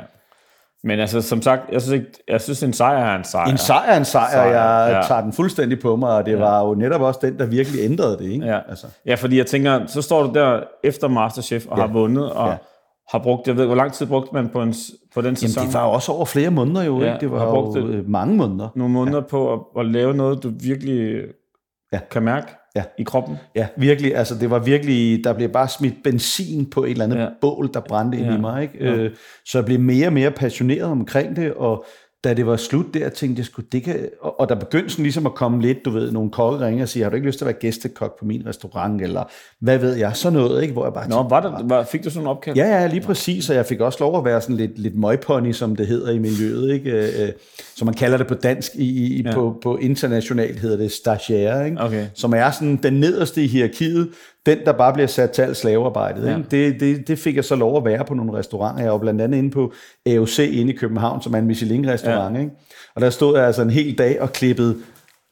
[0.84, 3.46] Men altså, som sagt, jeg synes, ikke, jeg synes en sejr er en sejr.
[3.48, 5.08] En sejr er en sejr, Sejr, jeg ja.
[5.08, 6.38] tager den fuldstændig på mig, og det ja.
[6.38, 8.30] var jo netop også den, der virkelig ændrede det.
[8.32, 8.46] Ikke?
[8.46, 8.60] Ja.
[8.70, 8.88] Altså.
[9.06, 11.86] ja, fordi jeg tænker, så står du der efter Masterchef og ja.
[11.86, 12.56] har vundet, og Ja.
[13.12, 14.74] har brugt, jeg ved, hvor lang tid brugte man på, en,
[15.14, 15.62] på den sæson?
[15.62, 17.20] Jamen, det var jo også over flere måneder jo, Ja, ikke?
[17.20, 18.70] Det var har brugt jo øh, mange måneder.
[18.76, 19.24] Nogle måneder ja.
[19.30, 21.22] på at, at lave noget, du virkelig
[21.94, 22.00] ja.
[22.12, 22.84] kan mærke Ja.
[22.98, 23.36] i kroppen.
[23.56, 24.16] Ja, virkelig.
[24.16, 27.28] Altså, det var virkelig, der blev bare smidt benzin på et eller andet ja.
[27.42, 28.36] Bål, der brændte ind Ja.
[28.38, 28.62] i mig.
[28.62, 28.78] Ikke?
[28.86, 28.92] Ja.
[28.92, 29.12] Øh,
[29.46, 31.86] så jeg blev mere og mere passioneret omkring det, og
[32.24, 34.10] da det var slut der, tænkte jeg sgu, det kan...
[34.22, 36.90] Og, og der begyndte sådan ligesom at komme lidt, du ved, nogle kokke ringer og
[36.90, 39.24] siger, har du ikke lyst til at være gæstekok på min restaurant, eller
[39.60, 40.74] hvad ved jeg, sådan noget, ikke?
[40.74, 42.56] Hvor jeg bare Nå, var der, var, fik du sådan en opkald?
[42.56, 45.52] Ja, ja, lige præcis, og jeg fik også lov at være sådan lidt, lidt møgpony,
[45.52, 46.92] som det hedder i miljøet, ikke?
[46.92, 47.30] Øh, øh,
[47.76, 49.34] som man kalder det på dansk, i, i, ja.
[49.34, 51.82] på, på internationalt hedder det stagiaire, ikke?
[51.82, 52.06] Okay.
[52.14, 54.10] som er sådan den nederste i hierarkiet,
[54.46, 56.28] den, der bare bliver sat til alt slavearbejdet.
[56.28, 56.38] Ja.
[56.38, 56.50] Ikke?
[56.52, 58.84] Det, det, det fik jeg så lov at være på nogle restauranter.
[58.84, 59.74] Jeg var blandt andet inde på
[60.06, 62.36] AOC inde i København, som er en Michelin-restaurant.
[62.36, 62.42] Ja.
[62.42, 62.52] Ikke?
[62.96, 64.78] Og der stod jeg altså en hel dag og klippede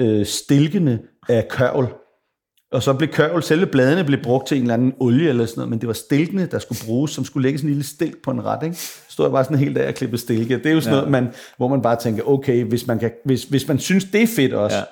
[0.01, 0.99] øh, stilkene
[1.29, 1.87] af kørvel.
[2.71, 5.59] Og så blev kørvel, selve bladene blev brugt til en eller anden olie eller sådan
[5.59, 8.23] noget, men det var stilkene, der skulle bruges, som skulle lægge sådan en lille stilk
[8.23, 8.63] på en ret.
[8.63, 8.75] Ikke?
[8.75, 10.57] Så stod jeg bare sådan en hel dag og klippede stilke.
[10.57, 10.99] Det er jo sådan ja.
[10.99, 14.23] noget, man, hvor man bare tænker, okay, hvis man, kan, hvis, hvis man synes, det
[14.23, 14.83] er fedt også, ja.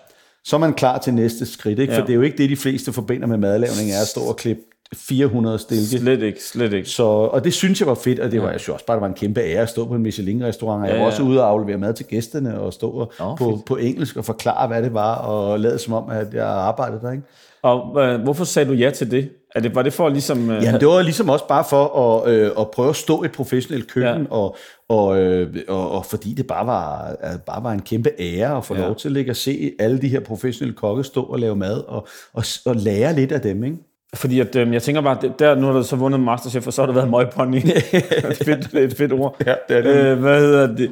[0.48, 0.50] Ja.
[0.50, 1.80] så er man klar til næste skridt.
[1.80, 1.94] Ikke?
[1.94, 2.06] For Ja.
[2.06, 4.62] det er jo ikke det, de fleste forbinder med madlavning, er at stå og klippe
[4.96, 5.86] 400 stilke.
[6.00, 6.90] Slet ikke, slet ikke.
[6.90, 9.02] Så, og det synes jeg var fedt, og det var, jeg synes også bare, det
[9.02, 11.12] var en kæmpe ære at stå på en Michelin-restaurant, og jeg Ja, var ja.
[11.12, 14.68] også ude og aflevere mad til gæsterne, og stå Nå, på, på engelsk og forklare,
[14.68, 17.12] hvad det var, og lade som om, at jeg arbejdede der.
[17.12, 17.24] Ikke?
[17.64, 19.30] Og øh, hvorfor sagde du ja til det?
[19.56, 20.50] Er det var det for ligesom...
[20.50, 23.26] Øh, Jamen, det var ligesom også bare for at, øh, at prøve at stå i
[23.26, 24.20] et professionelt køkken, ja.
[24.20, 24.26] Ja.
[24.30, 24.56] og,
[24.90, 28.66] og, øh, og, og fordi det bare var, øh, bare var en kæmpe ære at
[28.66, 28.82] få ja.
[28.82, 28.86] Ja.
[28.86, 32.08] lov til ikke, at se alle de her professionelle kokke stå og lave mad, og,
[32.34, 33.64] og, og lære lidt af dem.
[33.64, 33.78] Ikke?
[34.16, 36.82] Fordi at, øh, jeg tænker bare, der, nu har du så vundet Masterchef, og så
[36.82, 37.56] har du været møgpony.
[37.66, 39.36] et, fedt, det et fedt ord.
[39.46, 39.96] Ja, det er det.
[39.96, 40.92] Øh, hvad hedder det?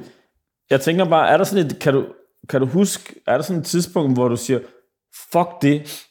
[0.69, 2.05] Jeg tænker bare, er der sådan et, kan du,
[2.49, 4.59] kan du huske, er der sådan et tidspunkt, hvor du siger,
[5.31, 6.05] fuck det,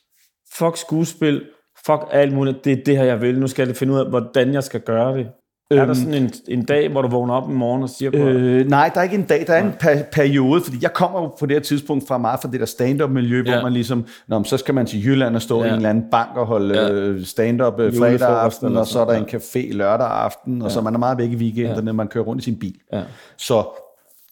[0.59, 1.43] fuck skuespil,
[1.87, 4.07] fuck alt muligt, det er det her, jeg vil, nu skal jeg finde ud af,
[4.07, 5.27] hvordan jeg skal gøre det.
[5.71, 8.11] Øhm, er der sådan en, en dag, hvor du vågner op en morgen og siger,
[8.15, 8.21] øh,
[8.61, 11.21] Øh, nej, der er ikke en dag, der er en per- periode, fordi jeg kommer
[11.23, 13.43] jo på det her tidspunkt fra meget fra det der stand-up-miljø, ja.
[13.43, 13.63] hvor Ja.
[13.63, 15.65] man ligesom, nå, så skal man til Jylland og stå ja.
[15.65, 15.73] i Ja.
[15.73, 16.91] en eller anden bank og holde Ja.
[16.93, 19.41] øh, stand-up øh, Julefrokost fredag aften, eller og så er der sådan, en
[19.71, 22.45] café lørdag aften, og så man er meget væk i weekenderne, man kører rundt i
[22.45, 22.75] sin bil.
[22.93, 23.03] ja.
[23.39, 23.65] Så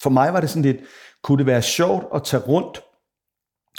[0.02, 0.76] for mig var det sådan lidt,
[1.22, 2.80] kunne det være sjovt at tage rundt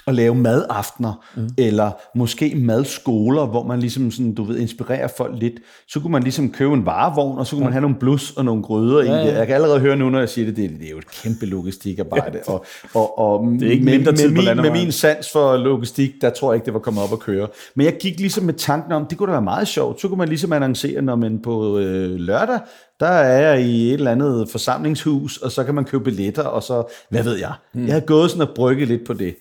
[0.06, 1.50] og lave madaftener, mm.
[1.58, 5.54] eller måske madskoler, hvor man ligesom sådan, du ved, inspirerer folk lidt.
[5.88, 8.46] Så kunne man ligesom købe en varevogn, og så kunne man have nogle blus og
[8.46, 9.04] nogle gryder.
[9.04, 9.26] Ja, ja.
[9.26, 9.38] ja.
[9.38, 11.46] Jeg kan allerede høre nu, når jeg siger det, det, det er jo et kæmpe
[11.46, 12.40] logistikarbejde.
[12.48, 15.32] og, og, og Det er ikke med, mindre tid med, på min, med min sans
[15.32, 17.48] for logistik, der tror jeg ikke, det var kommet op at køre.
[17.76, 20.02] Men jeg gik ligesom med tanken om, det kunne da være meget sjovt.
[20.02, 22.60] Så kunne man ligesom annoncere, når man på øh, lørdag,
[23.00, 26.64] der er jeg i et eller andet forsamlingshus, og så kan man købe billetter, og
[26.64, 27.54] så, hvad ved jeg.
[27.74, 27.86] Mm.
[27.86, 29.36] Jeg har gået sådan og brygget lidt på det.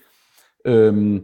[0.66, 1.20] Øhm,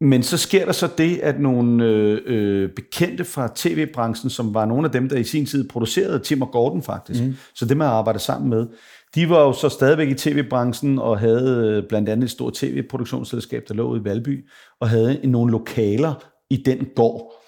[0.00, 4.64] men så sker der så det, at nogle øh, øh, bekendte fra tv-branchen, som var
[4.64, 7.34] nogle af dem, der i sin tid producerede Tim og Gordon faktisk, mm.
[7.54, 8.66] så dem har jeg arbejdet sammen med,
[9.14, 13.62] de var jo så stadigvæk i tv-branchen og havde øh, blandt andet et stort tv-produktionsselskab,
[13.68, 14.48] der lå i Valby,
[14.80, 16.14] og havde nogle lokaler
[16.50, 17.41] i den gård.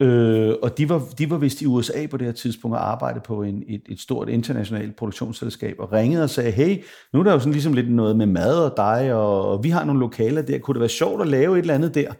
[0.00, 3.24] Øh, og de var, de var vist i USA på det her tidspunkt og arbejdede
[3.24, 7.32] på en, et, et stort internationalt produktionsselskab og ringede og sagde, hey, nu er der
[7.32, 10.42] jo sådan ligesom lidt noget med mad og dig, og, og vi har nogle lokaler
[10.42, 10.58] der.
[10.58, 12.12] Kunne det være sjovt at lave et eller andet der?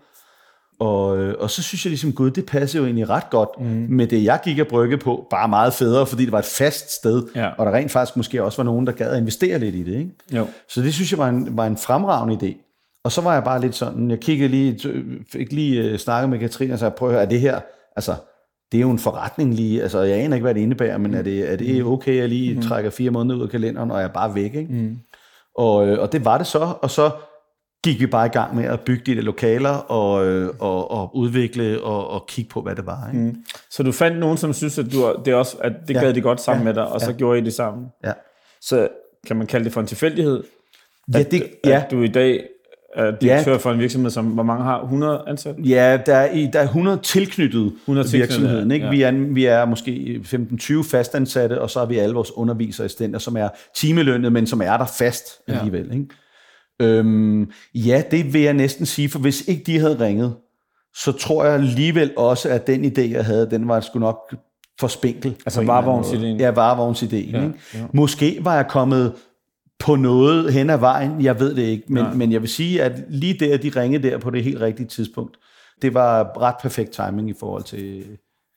[0.81, 3.87] Og, øh, og så synes jeg ligesom, gud, det passer jo egentlig ret godt mm.
[3.89, 5.27] med det, jeg gik og brygge på.
[5.31, 7.51] Bare meget federe, fordi det var et fast sted, Ja.
[7.59, 9.99] og der rent faktisk måske også var nogen, der gad at investere lidt i det.
[9.99, 10.11] Ikke?
[10.33, 10.47] Jo.
[10.69, 12.66] Så det synes jeg var en, var en fremragende idé.
[13.07, 14.81] Og så var jeg bare lidt sådan, jeg kiggede lige,
[15.33, 17.61] fik lige uh, snakket med Katrine og sagde, prøv at høre, er det her,
[17.97, 18.15] altså,
[18.73, 21.23] det er jo en forretning lige, altså jeg aner ikke, hvad det indebærer, men er
[21.23, 22.63] det, er det okay, at jeg lige mm.
[22.63, 24.73] trækker fire måneder ud af kalenderen, og jeg er bare væk, ikke?
[24.73, 24.97] Mm.
[25.57, 27.11] Og, øh, og det var det så, og så
[27.85, 31.17] gik vi bare i gang med at bygge de der lokaler, og, øh, og, og
[31.17, 33.25] udvikle, og, og kigge på, hvad det var, ikke?
[33.25, 33.37] Mm.
[33.71, 36.01] Så du fandt nogen, som synes, at, du, det, også, at det Ja.
[36.01, 36.73] gad de godt sammen Ja.
[36.73, 37.17] med dig, og så Ja.
[37.17, 37.87] gjorde I det sammen.
[38.05, 38.13] Ja.
[38.61, 38.89] Så
[39.27, 40.45] kan man kalde det for en tilfældighed,
[41.15, 41.83] Ja, at, det, ja.
[41.85, 42.45] at du i dag
[43.21, 44.83] direktør for en virksomhed, som hvor mange har?
[44.83, 45.63] 100 ansatte?
[45.63, 48.71] Ja, der er, i, der er 100 tilknyttet 100 tilknyttet, virksomheden.
[48.71, 48.85] Ikke?
[48.87, 48.91] ja.
[48.91, 50.21] Vi, er, vi er måske
[50.83, 54.47] 15-20 fastansatte, og så har vi alle vores undervisere i stænder, som er timelønnet, men
[54.47, 55.53] som er der fast Ja.
[55.59, 55.93] alligevel.
[55.93, 56.07] Ikke?
[56.83, 60.35] Øhm, ja, det vil jeg næsten sige, for hvis ikke de havde ringet,
[60.97, 64.19] så tror jeg alligevel også, at den idé, jeg havde, den var sgu nok
[64.81, 65.35] for spinkel.
[65.47, 66.19] Altså på en eller anden varevognsidéen.
[66.19, 66.37] måde.
[66.45, 67.31] Ja, varevognsidéen.
[67.37, 67.85] Ja, Ja, ja.
[67.93, 69.13] Måske var jeg kommet
[69.79, 72.15] på noget hen ad vejen, jeg ved det ikke, men, Nej.
[72.15, 75.37] men jeg vil sige, at lige der, de ringede der på det helt rigtige tidspunkt,
[75.83, 78.05] det var ret perfekt timing i forhold til...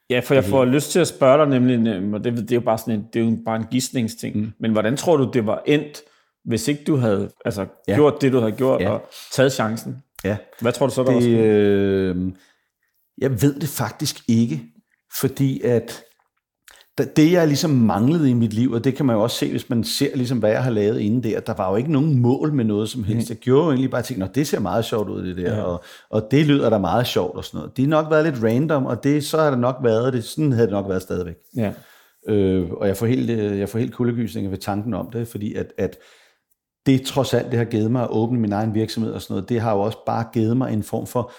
[0.10, 2.56] Ja, for jeg får lyst til at spørge dig nemlig, øhm, og det, det er
[2.56, 4.52] jo bare sådan en, det er jo bare en gidsningsting, mm.
[4.60, 6.02] men hvordan tror du, det var endt,
[6.46, 7.96] hvis ikke du havde altså, ja.
[7.96, 8.90] Gjort det, du havde gjort, Ja.
[8.90, 9.98] og taget chancen?
[10.24, 11.38] Ja, Hvad tror du så, der var det, sket?
[11.40, 12.32] øh,
[13.18, 14.62] jeg ved det faktisk ikke,
[15.20, 16.04] fordi at
[17.04, 19.70] det, jeg ligesom manglede i mit liv, og det kan man jo også se, hvis
[19.70, 22.54] man ser, ligesom, hvad jeg har lavet inden der, der var jo ikke nogen mål
[22.54, 23.30] med noget som helst.
[23.30, 25.56] Jeg gjorde jo egentlig bare ting, det ser meget sjovt ud, det der, Ja.
[25.58, 25.64] ja.
[25.64, 27.78] og, og det lyder da meget sjovt og sådan noget.
[27.78, 30.24] Det har nok været lidt random, og det, så har det nok været det.
[30.24, 31.36] Sådan havde det nok været stadigvæk.
[31.56, 31.72] Ja.
[32.30, 35.54] Øh, og jeg får helt, øh, jeg får helt kuldegysninger ved tanken om det, fordi
[35.54, 35.98] at, at
[36.86, 39.50] det trods alt, det har givet mig at åbne min egen virksomhed og sådan noget,
[39.50, 41.32] det har jo også bare givet mig en form for,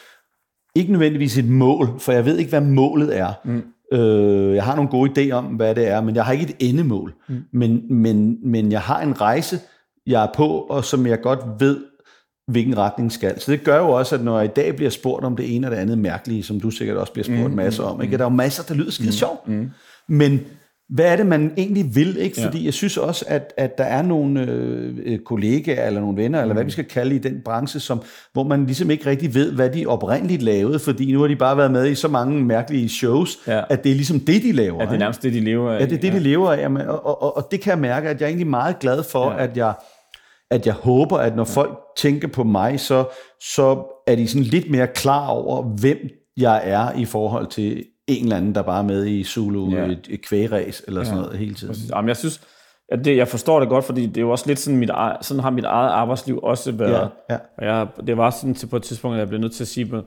[0.75, 3.33] ikke nødvendigvis et mål, for jeg ved ikke, hvad målet er.
[3.45, 3.63] Mm.
[3.93, 6.57] Øh, jeg har nogle gode idéer om, hvad det er, men jeg har ikke et
[6.59, 7.15] endemål.
[7.29, 7.43] Mm.
[7.53, 9.59] Men, men, men jeg har en rejse,
[10.07, 11.81] jeg er på, og som jeg godt ved,
[12.49, 13.41] hvilken retning skal.
[13.41, 15.67] Så det gør jo også, at når jeg i dag bliver spurgt om det ene
[15.67, 18.19] og det andet mærkelige, som du sikkert også bliver spurgt mm, masser om, ikke?
[18.19, 19.49] der er jo masser, der lyder skide mm, sjovt.
[19.49, 19.71] Mm.
[20.09, 20.41] Men
[20.95, 22.17] hvad er det, man egentlig vil?
[22.17, 22.41] Ikke?
[22.43, 22.65] Fordi ja.
[22.65, 26.55] jeg synes også, at, at der er nogle øh, øh, kollegaer eller nogle venner, eller
[26.55, 29.71] hvad vi skal kalde i den branche, som, hvor man ligesom ikke rigtig ved, hvad
[29.71, 33.39] de oprindeligt lavede, fordi nu har de bare været med i så mange mærkelige shows,
[33.47, 33.63] Ja.
[33.71, 34.75] at det er ligesom det, de laver.
[34.77, 34.99] Ja, det er ikke?
[34.99, 35.81] nærmest det, de lever af.
[35.81, 36.67] Ja, det er det, de lever af.
[36.69, 39.31] Og, og, og, og det kan jeg mærke, at jeg er egentlig meget glad for,
[39.31, 39.37] Ja.
[39.37, 39.45] ja.
[39.45, 39.73] at jeg
[40.51, 43.05] at jeg håber, at når folk tænker på mig, så,
[43.41, 45.97] så er de sådan lidt mere klar over, hvem
[46.37, 47.85] jeg er i forhold til
[48.19, 49.85] en eller anden, der bare er med i Zulu, Ja.
[49.85, 49.93] ja.
[49.93, 51.75] et, et kvægræs eller sådan noget hele tiden.
[51.95, 52.41] Jamen, jeg synes,
[52.93, 55.17] at det, jeg forstår det godt, fordi det er jo også lidt sådan, mit, eget-
[55.25, 57.11] sådan har mit eget arbejdsliv også været.
[57.31, 57.39] Ja, ja.
[57.59, 59.69] Og jeg, det var sådan til på et tidspunkt, at jeg blev nødt til at
[59.69, 60.03] sige, nu,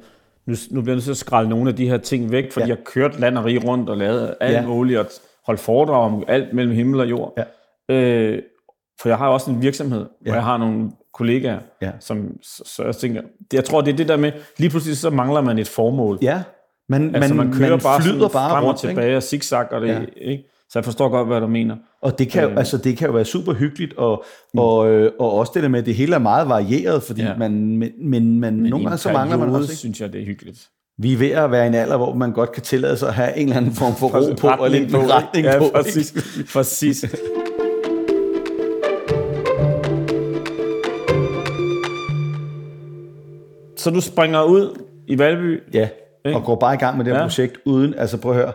[0.72, 2.74] nu bliver jeg nødt til at skralde nogle af de her ting væk, fordi ja.
[2.74, 2.76] Ja.
[2.78, 4.62] jeg kørte land og rige rundt og lavede alt ja.
[4.62, 4.68] Ja.
[4.68, 5.06] muligt, og
[5.46, 7.34] holdt foredrag om alt mellem himmel og jord.
[7.90, 7.96] Ja.
[7.96, 8.42] Øh,
[9.02, 10.06] for jeg har også en virksomhed, ja.
[10.06, 10.32] Ja.
[10.32, 11.92] hvor jeg har nogle kollegaer, Ja.
[12.00, 14.98] som, så, så jeg tænker, det, jeg tror, det er det der med, lige pludselig
[14.98, 16.20] så mangler man et formål.
[16.22, 16.44] Ja,
[17.02, 19.18] man, Altså, man, kører bare flyder bare frem og rundt, tilbage Ikke?
[19.18, 20.00] og zigzagger det, Ja.
[20.22, 20.44] ikke?
[20.70, 21.76] Så jeg forstår godt, hvad du mener.
[22.02, 22.58] Og det kan, Øh.
[22.58, 24.24] altså, det kan jo være super hyggeligt, og,
[24.58, 27.28] og, øh, og også det der med, at det hele er meget varieret, fordi Ja.
[27.30, 27.38] ja.
[27.38, 29.76] man, men, men, men Men nogle gange så mangler man også, ikke?
[29.76, 30.68] synes jeg, det er hyggeligt.
[30.98, 33.14] Vi er ved at være i en alder, hvor man godt kan tillade sig at
[33.14, 35.64] have en eller anden form for ro på, og lidt retning ja, på.
[35.64, 35.74] ikke?
[35.76, 36.14] præcis,
[36.54, 37.06] præcis.
[43.78, 45.60] Så du springer ud i Valby.
[45.74, 45.90] Ja,
[46.26, 46.40] Ikke?
[46.40, 47.26] og går bare i gang med det her Ja.
[47.28, 48.54] projekt, uden, altså prøv at høre,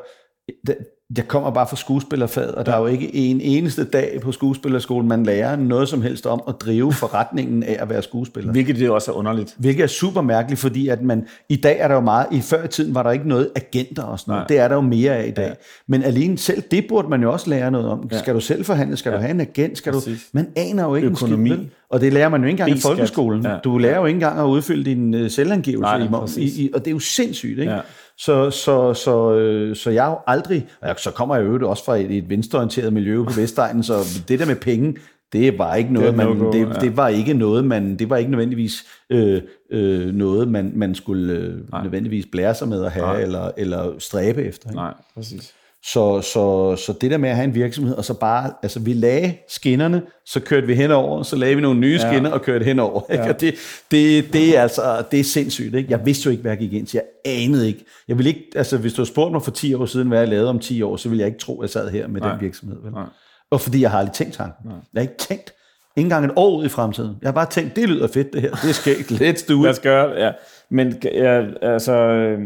[0.67, 0.77] det,
[1.17, 5.09] jeg kommer bare fra skuespillerfaget, og der er jo ikke en eneste dag på skuespillerskolen,
[5.09, 8.53] man lærer noget som helst om at drive forretningen af at være skuespiller.
[8.53, 9.55] Hvilket det også er underligt.
[9.59, 12.65] Hvilket er super mærkeligt, fordi at man, i dag er der jo meget, i før
[12.65, 14.41] i tiden var der ikke noget agenter og sådan noget.
[14.41, 14.47] Nej.
[14.47, 15.47] Det er der jo mere af i dag.
[15.49, 15.55] Ja.
[15.89, 18.09] Men alene selv det burde man jo også lære noget om.
[18.13, 18.19] Ja.
[18.19, 18.97] Skal du selv forhandle?
[18.97, 19.17] Skal ja.
[19.17, 19.79] du have en agent?
[19.79, 20.23] Skal Præcis.
[20.23, 21.51] du, man aner jo ikke Økonomi.
[21.51, 21.67] en skid?
[21.91, 23.45] Og det lærer man jo ikke engang i folkeskolen.
[23.45, 23.57] Ja.
[23.65, 26.81] Du lærer jo ikke engang at udfylde din uh, selvangivelse Nej, i, i, i, og
[26.81, 27.73] det er jo sindssygt, ikke?
[27.73, 27.81] Ja.
[28.19, 31.85] Så, så, så, øh, så jeg jo aldrig, og jeg, så kommer jeg jo også
[31.85, 33.95] fra et, et venstreorienteret miljø på Vestegnen, så
[34.29, 34.97] det der med penge,
[35.33, 36.73] det var ikke noget, Det man, no-go, det, ja.
[36.73, 41.33] det var ikke noget, man, det var ikke nødvendigvis øh, øh, noget, man, man skulle
[41.33, 43.21] øh, nødvendigvis blære sig med at have, Nej.
[43.21, 44.69] eller, eller stræbe efter.
[44.69, 44.77] Ikke?
[44.77, 45.55] Nej, præcis.
[45.93, 48.93] Så, så, så det der med at have en virksomhed, og så bare, altså vi
[48.93, 52.11] lagde skinnerne, så kørte vi henover, så lagde vi nogle nye Ja.
[52.13, 53.01] skinner og kørte henover.
[53.13, 53.25] Ikke?
[53.25, 53.31] Ja.
[53.31, 53.55] Og det,
[53.91, 55.75] det, det, er altså, det er sindssygt.
[55.75, 55.91] Ikke?
[55.91, 57.01] Jeg vidste jo ikke, hvad jeg gik ind til.
[57.25, 57.85] Jeg anede ikke.
[58.09, 60.29] Jeg ville ikke, altså hvis du havde spurgt mig for 10 år siden, hvad jeg
[60.29, 62.33] lavede om 10 år, så ville jeg ikke tro, at jeg sad her med Nej.
[62.33, 62.77] den virksomhed.
[62.83, 62.93] Vel?
[62.93, 63.05] Nej.
[63.51, 64.71] Og fordi jeg har aldrig tænkt tanken.
[64.71, 65.53] Jeg har ikke tænkt
[65.97, 67.17] engang et år ud i fremtiden.
[67.23, 68.51] Jeg har bare tænkt, det lyder fedt det her.
[68.51, 69.11] Det er skægt.
[69.23, 69.77] Let's do Lad it.
[69.77, 70.31] os gøre det, ja.
[70.71, 72.39] Men ja, altså, øh,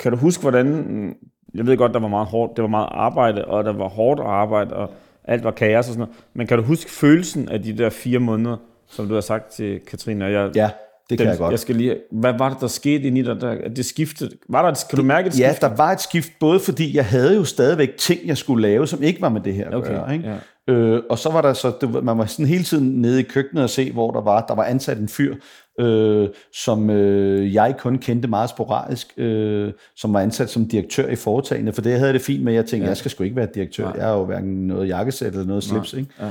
[0.00, 1.14] kan du huske, hvordan...
[1.54, 4.20] Jeg ved godt, der var meget hårdt, det var meget arbejde, og der var hårdt
[4.20, 4.90] arbejde, og
[5.24, 6.14] alt var kaos og sådan noget.
[6.34, 8.56] Men kan du huske følelsen af de der fire måneder,
[8.90, 10.24] som du har sagt til Katrine?
[10.24, 10.70] Og jeg, Ja,
[11.10, 11.50] det kan den, jeg godt.
[11.50, 13.22] Jeg skal lige, hvad var det, der skete i?
[13.22, 14.30] Der, at det skiftede?
[14.48, 15.62] Var der, et- kan du mærke et Ja, skift?
[15.62, 19.02] der var et skift, både fordi jeg havde jo stadigvæk ting, jeg skulle lave, som
[19.02, 20.12] ikke var med det her at Okay, gøre.
[20.14, 20.28] Ikke?
[20.28, 20.36] ja.
[20.68, 23.64] Øh, og så var der så, det, man var sådan hele tiden nede i køkkenet
[23.64, 25.34] og se, hvor der var, der var ansat en fyr,
[25.80, 31.16] øh, som øh, jeg kun kendte meget sporadisk, øh, som var ansat som direktør i
[31.16, 32.88] foretagene, for det havde jeg det fint med, jeg tænkte, ja.
[32.88, 33.94] jeg skal sgu ikke være direktør, Nej.
[33.96, 36.10] jeg er jo hverken noget jakkesæt eller noget slips, ikke?
[36.20, 36.30] Ja.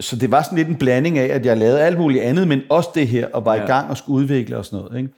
[0.00, 2.60] Så det var sådan lidt en blanding af, at jeg lavede alt muligt andet, men
[2.70, 3.60] også det her, og var ja.
[3.60, 3.64] Ja.
[3.64, 4.98] i gang og skulle udvikle og sådan noget.
[4.98, 5.12] Ikke?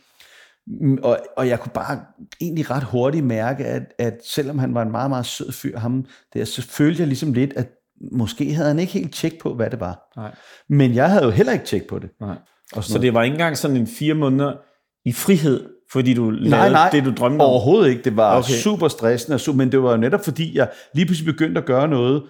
[0.66, 2.00] Mm, Og, og jeg kunne bare
[2.40, 6.04] egentlig ret hurtigt mærke, at, at selvom han var en meget, meget sød fyr, ham
[6.34, 7.68] der, så følte jeg ligesom lidt, at
[8.12, 10.12] måske havde han ikke helt tjek på, hvad det var.
[10.16, 10.34] Nej.
[10.68, 12.10] Men jeg havde jo heller ikke tjek på det.
[12.20, 12.36] Nej.
[12.76, 14.52] Og Så det var ikke engang sådan en fire måneder
[15.04, 17.48] i frihed, fordi du lavede nej, nej, det, du drømte om?
[17.50, 18.02] overhovedet ikke.
[18.02, 18.52] Det var okay.
[18.52, 22.22] Super stressende, men det var jo netop fordi, jeg lige pludselig begyndte at gøre noget,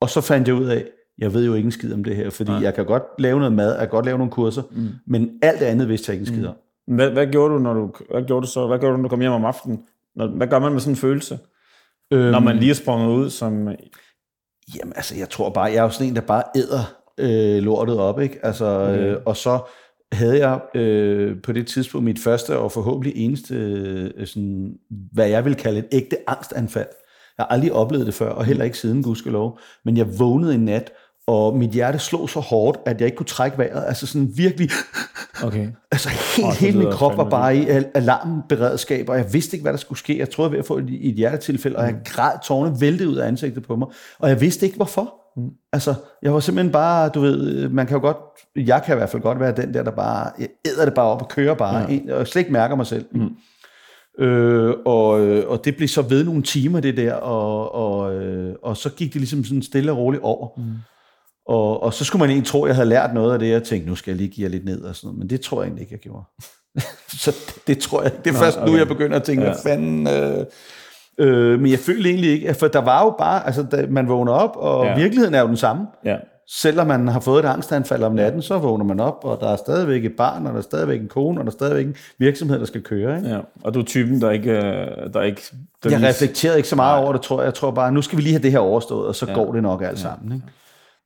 [0.00, 0.84] og så fandt jeg ud af,
[1.18, 2.60] jeg ved jo ikke en skid om det her, fordi Nej.
[2.60, 4.88] jeg kan godt lave noget mad, jeg kan godt lave nogle kurser, mm.
[5.06, 6.54] men alt det andet vidste jeg ikke en skid om.
[6.86, 8.66] Hvad, hvad, gjorde du, når du, hvad gjorde du så?
[8.66, 9.80] Hvad gjorde du, når du kom hjem om aftenen?
[10.16, 11.38] Når, hvad gør man med sådan en følelse?
[12.12, 13.68] Øhm, Når man lige er sprunget ud som...
[14.76, 17.98] Jamen, altså, jeg tror bare, jeg er jo sådan en, der bare æder øh, lortet
[17.98, 18.38] op, ikke?
[18.42, 18.98] Altså, okay.
[18.98, 19.58] øh, og så
[20.12, 24.72] havde jeg øh, på det tidspunkt mit første og forhåbentlig eneste, øh, sådan,
[25.12, 26.88] hvad jeg vil kalde et ægte angstanfald.
[27.38, 29.58] Jeg har aldrig oplevet det før, og heller ikke siden, gudskelov.
[29.84, 30.92] Men jeg vågnede en nat,
[31.26, 33.84] og mit hjerte slog så hårdt, at jeg ikke kunne trække vejret.
[33.86, 34.70] Altså sådan virkelig,
[35.44, 35.68] Okay.
[35.92, 39.72] altså helt, hele min krop var bare i al- alarmberedskab, og jeg vidste ikke, hvad
[39.72, 40.18] der skulle ske.
[40.18, 43.08] Jeg troede, jeg var ved at få et, et hjertetilfælde, og jeg græd tårne væltede
[43.08, 45.19] ud af ansigtet på mig, og jeg vidste ikke, hvorfor.
[45.36, 45.50] Mm.
[45.72, 48.16] Altså, jeg var simpelthen bare, du ved, man kan jo godt,
[48.56, 51.06] jeg kan i hvert fald godt være den der, der bare, jeg æder det bare
[51.06, 52.14] op og kører bare, ja.
[52.14, 53.06] og slet ikke mærker mig selv.
[53.12, 53.30] Mm.
[54.24, 58.54] Øh, og, øh, og det blev så ved nogle timer, det der, og, og, øh,
[58.62, 60.48] og så gik det ligesom sådan stille og roligt over.
[60.56, 60.62] Mm.
[61.46, 63.62] Og, og så skulle man egentlig tro, at jeg havde lært noget af det, jeg
[63.62, 65.62] tænkte, nu skal jeg lige give jer lidt ned og sådan noget, men det tror
[65.62, 66.24] jeg egentlig ikke, jeg gjorde.
[67.22, 68.24] så det, det tror jeg ikke.
[68.24, 68.68] Det er først okay.
[68.70, 69.48] nu, jeg begynder at tænke, ja.
[69.48, 70.06] hvad fanden...
[70.06, 70.46] Øh,
[71.20, 74.32] øh, men jeg følte egentlig ikke, for der var jo bare, altså da man vågner
[74.32, 74.90] op, og ja.
[74.90, 74.96] Ja.
[74.98, 75.86] virkeligheden er jo den samme.
[76.04, 76.16] Ja.
[76.52, 79.56] Selvom man har fået et angstanfald om natten, så vågner man op, og der er
[79.56, 82.58] stadigvæk et barn, og der er stadigvæk en kone, og der er stadigvæk en virksomhed,
[82.58, 83.16] der skal køre.
[83.16, 83.28] Ikke?
[83.28, 83.38] ja.
[83.64, 84.50] Og du er typen, der ikke...
[84.50, 85.42] øh, Der ikke
[85.84, 87.44] der Jeg reflekterede ikke så meget over det, tror jeg.
[87.46, 89.34] Jeg tror bare, nu skal vi lige have det her overstået, og så ja.
[89.34, 90.32] går det nok alt sammen.
[90.32, 90.46] Ikke?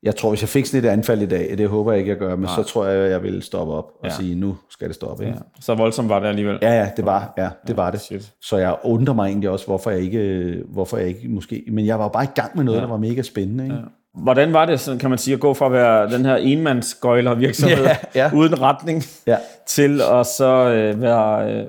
[0.05, 2.19] Jeg tror, hvis jeg fik sådan et anfald i dag, det håber jeg ikke, jeg
[2.19, 4.11] gør, men så tror jeg, jeg vil stoppe op og Ja.
[4.11, 5.25] sige, nu skal det stoppe.
[5.25, 5.37] Ikke?
[5.37, 5.61] Ja.
[5.61, 6.59] Så voldsomt var det alligevel.
[6.62, 8.01] Ja, ja, det var, ja, det var det.
[8.01, 8.33] shit.
[8.43, 11.99] Så jeg undrer mig egentlig også, hvorfor jeg ikke, hvorfor jeg ikke måske, men jeg
[11.99, 12.83] var bare i gang med noget, ja.
[12.85, 13.64] der var mega spændende.
[13.64, 13.77] Ikke?
[13.77, 13.83] Ja.
[14.23, 17.35] Hvordan var det, sådan, kan man sige, at gå fra at være den her enmandsgøjler
[17.35, 18.31] virksomhed Ja, ja.
[18.35, 19.37] uden retning, Ja.
[19.69, 21.64] til at så øh, være øh,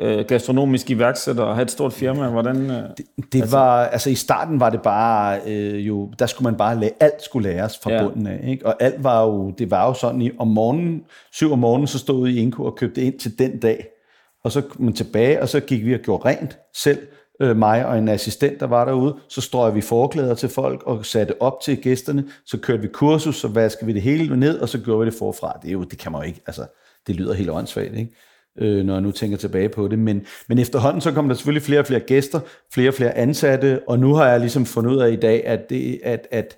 [0.00, 2.28] øh, gastronomisk iværksætter og have et stort firma?
[2.28, 2.82] Hvordan, øh,
[3.32, 6.80] Det altså, var, altså i starten var det bare, øh, jo, der skulle man bare
[6.80, 7.92] lære, alt skulle læres fra.
[7.92, 8.02] Ja.
[8.02, 8.66] bunden af, ikke?
[8.66, 11.98] og alt var jo, det var jo sådan, i, om morgenen, syv om morgenen, så
[11.98, 13.86] stod vi i Inko og købte ind til den dag,
[14.44, 16.98] og så kom man tilbage, og så gik vi og gjorde rent selv,
[17.40, 21.06] øh, mig og en assistent, der var derude, så strøg vi forklæder til folk og
[21.06, 24.68] satte op til gæsterne, så kørte vi kursus, så vaskede vi det hele ned, og
[24.68, 25.58] så gjorde vi det forfra.
[25.62, 26.66] Det, er jo, det kan man jo ikke, altså,
[27.06, 28.12] det lyder helt åndssvagt, ikke?
[28.58, 29.98] Øh, når jeg nu tænker tilbage på det.
[29.98, 32.40] Men, men efterhånden så kom der selvfølgelig flere og flere gæster,
[32.74, 35.70] flere og flere ansatte, og nu har jeg ligesom fundet ud af i dag, at,
[35.70, 36.56] det, at, at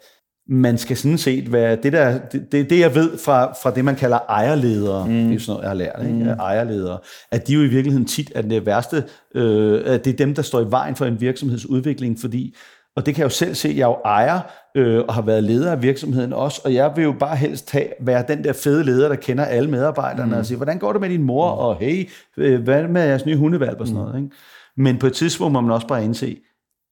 [0.50, 2.18] man skal sådan set være, det der,
[2.52, 5.12] det, det, jeg ved fra, fra det, man kalder ejerledere, mm.
[5.12, 6.24] det er jo sådan noget, jeg har lært, ikke?
[6.24, 6.40] Mm.
[6.40, 6.98] ejerledere,
[7.30, 10.42] at de jo i virkeligheden tit er det værste, øh, at det er dem, der
[10.42, 12.54] står i vejen for en virksomhedsudvikling, fordi
[12.98, 14.40] og det kan jeg jo selv se, jeg er jo ejer
[14.78, 17.86] øh, og har været leder af virksomheden også, og jeg vil jo bare helst have,
[18.00, 20.38] være den der fede leder, der kender alle medarbejderne mm.
[20.38, 23.36] og siger, hvordan går det med din mor, og hey, øh, hvad med jeres nye
[23.36, 24.22] hundevalg og sådan noget.
[24.22, 24.36] Ikke?
[24.76, 26.36] Men på et tidspunkt må man også bare indse,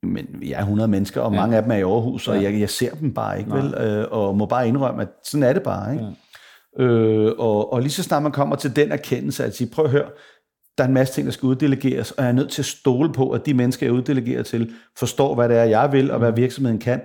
[0.03, 1.41] men vi er 100 mennesker, og ja.
[1.41, 3.75] mange af dem er i Aarhus, og jeg, jeg ser dem bare ikke, vel?
[3.75, 5.93] Øh, og må bare indrømme, at sådan er det bare.
[5.93, 6.05] Ikke?
[6.79, 6.85] Ja.
[6.85, 9.91] Øh, og, og lige så snart man kommer til den erkendelse, at sige, prøv at
[9.91, 10.09] høre,
[10.79, 13.13] der er en masse ting, der skal uddelegeres, og jeg er nødt til at stole
[13.13, 16.33] på, at de mennesker, jeg uddelegerer til, forstår, hvad det er, jeg vil, og hvad
[16.33, 17.01] virksomheden kan,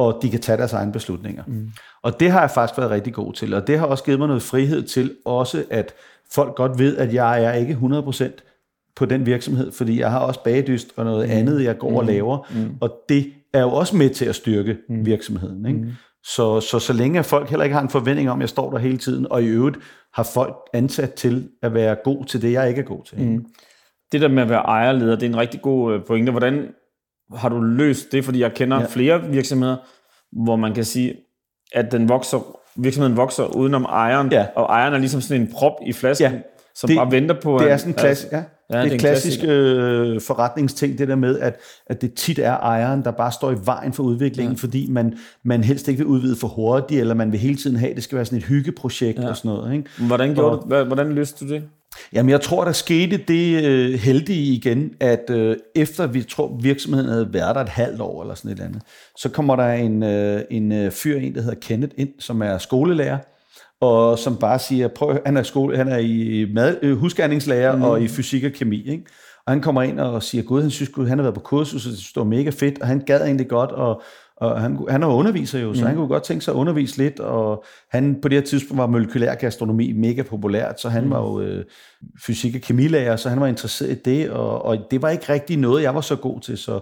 [0.00, 1.42] og de kan tage deres egne beslutninger.
[1.46, 1.70] Mm.
[2.02, 4.28] Og det har jeg faktisk været rigtig god til, og det har også givet mig
[4.28, 5.94] noget frihed til, også at
[6.32, 8.24] folk godt ved, at jeg er ikke 100%
[8.96, 11.34] på den virksomhed, fordi jeg har også bagdyst og noget mm.
[11.34, 11.96] andet, jeg går mm.
[11.96, 12.76] og laver, mm.
[12.80, 15.06] og det er jo også med til at styrke mm.
[15.06, 15.66] virksomheden.
[15.66, 15.78] Ikke?
[15.78, 15.90] Mm.
[16.24, 18.78] Så, så så længe folk heller ikke har en forventning om, at jeg står der
[18.78, 19.76] hele tiden, og i øvrigt
[20.14, 23.18] har folk ansat til at være god til det, jeg ikke er god til.
[23.18, 23.46] Mm.
[24.12, 26.30] det der med at være ejerleder, det er en rigtig god øh, pointe.
[26.30, 26.68] Hvordan
[27.36, 28.24] har du løst det?
[28.24, 28.86] Fordi jeg kender Ja.
[28.86, 29.76] flere virksomheder,
[30.44, 31.14] hvor man kan sige,
[31.72, 34.46] at den vokser virksomheden vokser udenom ejeren, Ja.
[34.56, 36.38] og ejeren er ligesom sådan en prop i flasken, Ja.
[36.74, 37.58] som Det- bare venter på...
[37.58, 38.42] Det er sådan en klass, ja.
[38.72, 42.56] Ja, det er en klassisk øh, forretningsting, det der med, at, at det tit er
[42.56, 44.58] ejeren, der bare står i vejen for udviklingen, ja.
[44.60, 47.90] fordi man, man helst ikke vil udvide for hurtigt, eller man vil hele tiden have,
[47.90, 49.28] at det skal være sådan et hyggeprojekt ja.
[49.28, 49.72] og sådan noget.
[49.74, 49.88] Ikke?
[50.06, 51.62] Hvordan, gjorde Og- du, hvordan løste du det?
[52.12, 57.08] Jamen, jeg tror, der skete det øh, heldige igen, at øh, efter vi tror, virksomheden
[57.08, 58.82] havde været der et halvt år eller sådan et eller andet,
[59.16, 62.58] så kommer der en, øh, en øh, fyr ind, der hedder Kenneth ind, som er
[62.58, 63.18] skolelærer,
[63.80, 67.82] og som bare siger, prøv, han er, skole, han er i mad, øh, husgerningslærer mm.
[67.82, 69.04] og i fysik og kemi, ikke?
[69.46, 71.86] Og han kommer ind og siger, gud, han synes, gud, han har været på kursus,
[71.86, 74.02] og det står mega fedt, og han gad egentlig godt, og,
[74.40, 75.86] og han, han er underviser jo, så mm.
[75.86, 78.86] han kunne godt tænke sig at undervise lidt, og han på det her tidspunkt var
[78.86, 81.10] molekylær gastronomi mega populært, så han mm.
[81.10, 81.64] var jo øh,
[82.26, 85.56] fysik- og kemilærer, så han var interesseret i det, og, og det var ikke rigtig
[85.56, 86.72] noget, jeg var så god til, så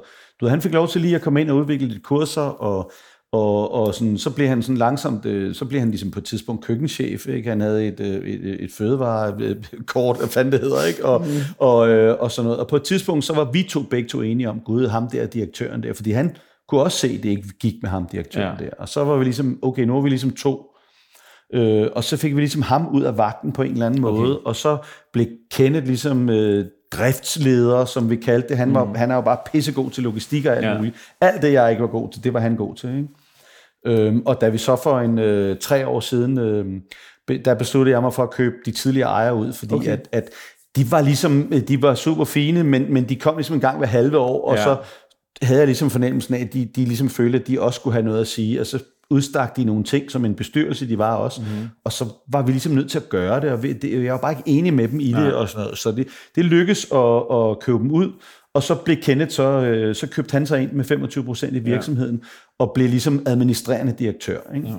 [0.40, 2.92] du ved, han fik lov til lige at komme ind og udvikle lidt kurser, og
[3.33, 6.25] og, og sådan, så blev han sådan langsomt, øh, så blev han ligesom på et
[6.25, 7.49] tidspunkt køkkenchef, ikke?
[7.49, 11.05] Han havde et, øh, et, et fødevarekort, hvad fanden det hedder, ikke?
[11.05, 11.27] Og, mm.
[11.59, 12.61] og, øh, og sådan noget.
[12.61, 15.27] Og på et tidspunkt, så var vi to begge to enige om, gud, ham der,
[15.27, 16.37] direktøren der, fordi han
[16.68, 18.64] kunne også se, at det ikke gik med ham, direktøren Ja.
[18.64, 18.70] der.
[18.78, 20.64] Og så var vi ligesom, okay, nu er vi ligesom to.
[21.54, 24.33] Øh, og så fik vi ligesom ham ud af vagten på en eller anden måde,
[24.37, 24.44] okay.
[24.44, 24.78] og så
[25.12, 28.57] blev Kenneth ligesom øh, driftsleder, som vi kaldte det.
[28.57, 28.94] Han, var, mm.
[28.94, 30.76] han er jo bare pissegod til logistik og alt Ja.
[30.76, 30.96] muligt.
[31.20, 32.88] Alt det, jeg ikke var god til, det var han god til.
[32.96, 33.09] Ikke?
[34.07, 36.66] Øhm, og da vi så for en øh, tre år siden, øh,
[37.44, 39.88] der besluttede jeg mig for at købe de tidligere ejere ud, fordi Okay.
[39.92, 40.31] at, at
[40.76, 43.78] de var ligesom, øh, de var super fine, men, men de kom ligesom en gang
[43.78, 44.64] hver halve år, og ja.
[44.64, 44.76] så
[45.42, 48.05] havde jeg ligesom fornemmelsen af, at de, de ligesom følte, at de også skulle have
[48.05, 51.40] noget at sige, og så udstak de nogle ting som en bestyrelse, de var også,
[51.40, 51.68] mm-hmm.
[51.85, 54.33] og så var vi ligesom nødt til at gøre det, og det, jeg var bare
[54.33, 57.61] ikke enig med dem i det, og sådan noget, så det, det lykkedes at, at
[57.61, 58.12] købe dem ud,
[58.55, 61.59] og så blev Kenneth så, øh, så købte han sig ind med 25 procent i
[61.59, 62.64] virksomheden, ja.
[62.64, 64.40] og blev ligesom administrerende direktør.
[64.55, 64.68] Ikke?
[64.68, 64.74] Ja.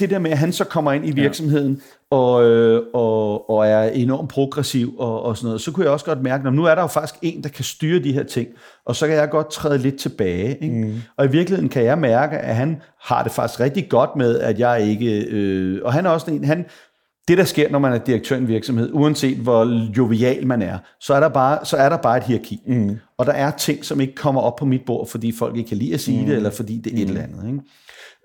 [0.00, 3.82] Det der med, at han så kommer ind i virksomheden, og, øh, og, og er
[3.82, 6.74] enormt progressiv og, og sådan noget, så kunne jeg også godt mærke, at nu er
[6.74, 8.48] der jo faktisk en, der kan styre de her ting,
[8.84, 10.58] og så kan jeg godt træde lidt tilbage.
[10.62, 10.74] Ikke?
[10.74, 10.94] Mm.
[11.16, 14.58] Og i virkeligheden kan jeg mærke, at han har det faktisk rigtig godt med, at
[14.58, 15.24] jeg ikke...
[15.30, 16.44] Øh, og han er også en...
[16.44, 16.64] Han,
[17.28, 20.78] det, der sker, når man er direktør i en virksomhed, uanset hvor jovial man er,
[21.00, 22.60] så er der bare, så er der bare et hierarki.
[22.66, 22.96] Mm.
[23.18, 25.76] Og der er ting, som ikke kommer op på mit bord, fordi folk ikke kan
[25.76, 26.26] lide at sige mm.
[26.26, 27.46] det, eller fordi det er et eller andet.
[27.46, 27.60] Ikke?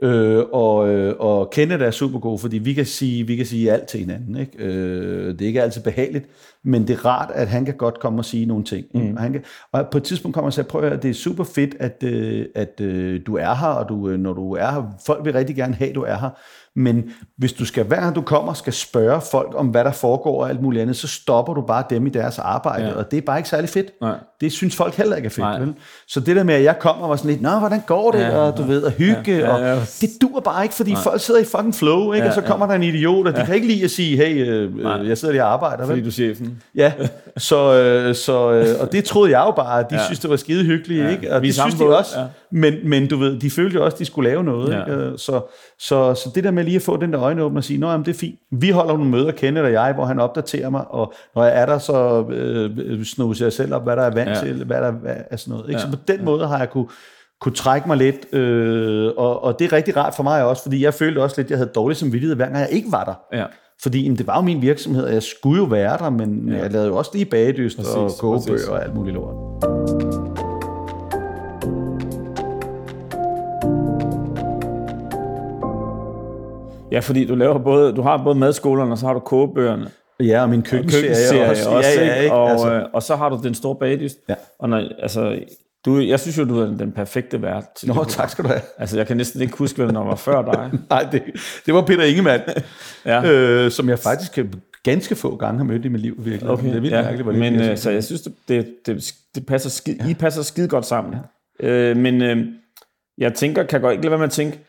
[0.04, 3.72] Øh, og, øh, og Kenneth er super god, fordi vi kan sige, vi kan sige
[3.72, 4.38] alt til hinanden.
[4.38, 4.58] Ikke?
[4.58, 6.26] Øh, det er ikke altid behageligt,
[6.64, 8.86] men det er rart, at han kan godt komme og sige nogle ting.
[8.94, 9.14] Mm.
[9.16, 11.10] Og, han kan, og på et tidspunkt kommer han og siger, prøv at høre, det
[11.10, 14.52] er super fedt, at, øh, at øh, du er her, og du, øh, når du
[14.52, 16.30] er her, folk vil rigtig gerne have, at du er her.
[16.76, 17.04] Men
[17.38, 20.50] hvis du skal hver gang du kommer, skal spørge folk om, hvad der foregår og
[20.50, 22.90] alt muligt andet, så stopper du bare dem i deres arbejde, Ja.
[22.90, 22.96] ja.
[22.96, 23.88] og det er bare ikke særlig fedt.
[24.02, 24.16] Nej.
[24.42, 25.38] Det synes folk heller ikke er fedt.
[25.40, 25.60] Nej.
[25.60, 25.74] Vel?
[26.08, 28.28] Så det der med, at jeg kommer var sådan lidt, nå, hvordan går det, Ja,
[28.28, 29.74] ja, og du ved, at hygge, ja, ja, ja, ja.
[29.76, 31.02] og det dur bare ikke, fordi Nej.
[31.02, 32.24] folk sidder i fucking flow, ikke?
[32.26, 34.48] Ja, og så kommer der en idiot, og de kan ikke lide at sige, hey,
[34.50, 35.00] øh, Nej.
[35.00, 35.86] øh, jeg sidder lige og arbejder.
[35.86, 36.04] Fordi Vel?
[36.04, 36.62] du er chefen.
[36.76, 36.94] Ja,
[37.38, 40.02] så, øh, så, øh, og det troede jeg jo bare, at de Ja.
[40.02, 40.06] ja.
[40.06, 41.06] synes, det var skide hyggeligt, Ja.
[41.06, 41.12] ja.
[41.12, 41.34] ikke?
[41.34, 42.22] og Vi det synes de også, ja.
[42.22, 42.28] ja.
[42.52, 44.78] men, men du ved, de følte jo også, de skulle lave noget, Ja.
[44.78, 44.82] ja.
[44.86, 44.92] ikke?
[44.94, 45.42] Øh, Så,
[45.80, 48.06] så, så det der med lige at få den der øjenåbner og sige, nå, jamen,
[48.06, 51.14] det er fint, vi holder nogle møder, Kenneth og jeg, hvor han opdaterer mig, og
[51.36, 54.36] når jeg er der, så øh, snuser jeg selv op, hvad der er vant Ja.
[54.36, 54.40] ja.
[54.42, 55.70] til, hvad der hvad er sådan noget.
[55.70, 55.82] Ikke?
[55.82, 55.86] Ja.
[55.92, 56.88] Så på den måde har jeg kunne,
[57.42, 60.84] kunne trække mig lidt, øh, og, og det er rigtig rart for mig også, fordi
[60.84, 63.38] jeg følte også lidt, at jeg havde dårlig samvittighed, hver gang jeg ikke var der.
[63.40, 63.46] Ja.
[63.82, 66.56] Fordi jamen, det var jo min virksomhed, og jeg skulle jo være der, men Ja.
[66.56, 66.62] ja.
[66.62, 68.68] jeg lavede jo også lige bagedyst og Præcis, kogebøger præcis.
[68.68, 70.45] og alt muligt lort.
[76.92, 79.88] Ja, fordi du laver både, du har både madskolerne, og så har du kogebøgerne.
[80.20, 81.70] Ja, og min Og køkkenserie, køkkenserie også.
[81.70, 82.36] også, ja, ja, ikke?
[82.36, 84.18] Og, altså, øh, og så har du den store bagdyst.
[84.30, 84.36] Ja.
[84.60, 85.40] Og når, altså,
[85.86, 88.62] du, jeg synes jo, du er den perfekte vært til Nå, tak skal du have.
[88.78, 90.72] Altså, jeg kan næsten ikke huske, hvem der var før dig.
[90.90, 91.24] Nej, det,
[91.66, 92.42] det var Peter Ingemann,
[93.06, 93.32] Ja.
[93.32, 94.40] øh, som jeg faktisk
[94.84, 96.50] ganske få gange har mødt i mit liv, virkelig.
[96.50, 98.68] Okay, det er vildt ja, mærkeligt, hvor det men øh, så jeg synes, det, det,
[98.86, 101.16] det, det passer skid, I passer skide godt sammen.
[101.64, 101.68] Ja.
[101.68, 102.46] Øh, men øh,
[103.18, 104.60] jeg tænker, kan godt ikke lade være med at tænke,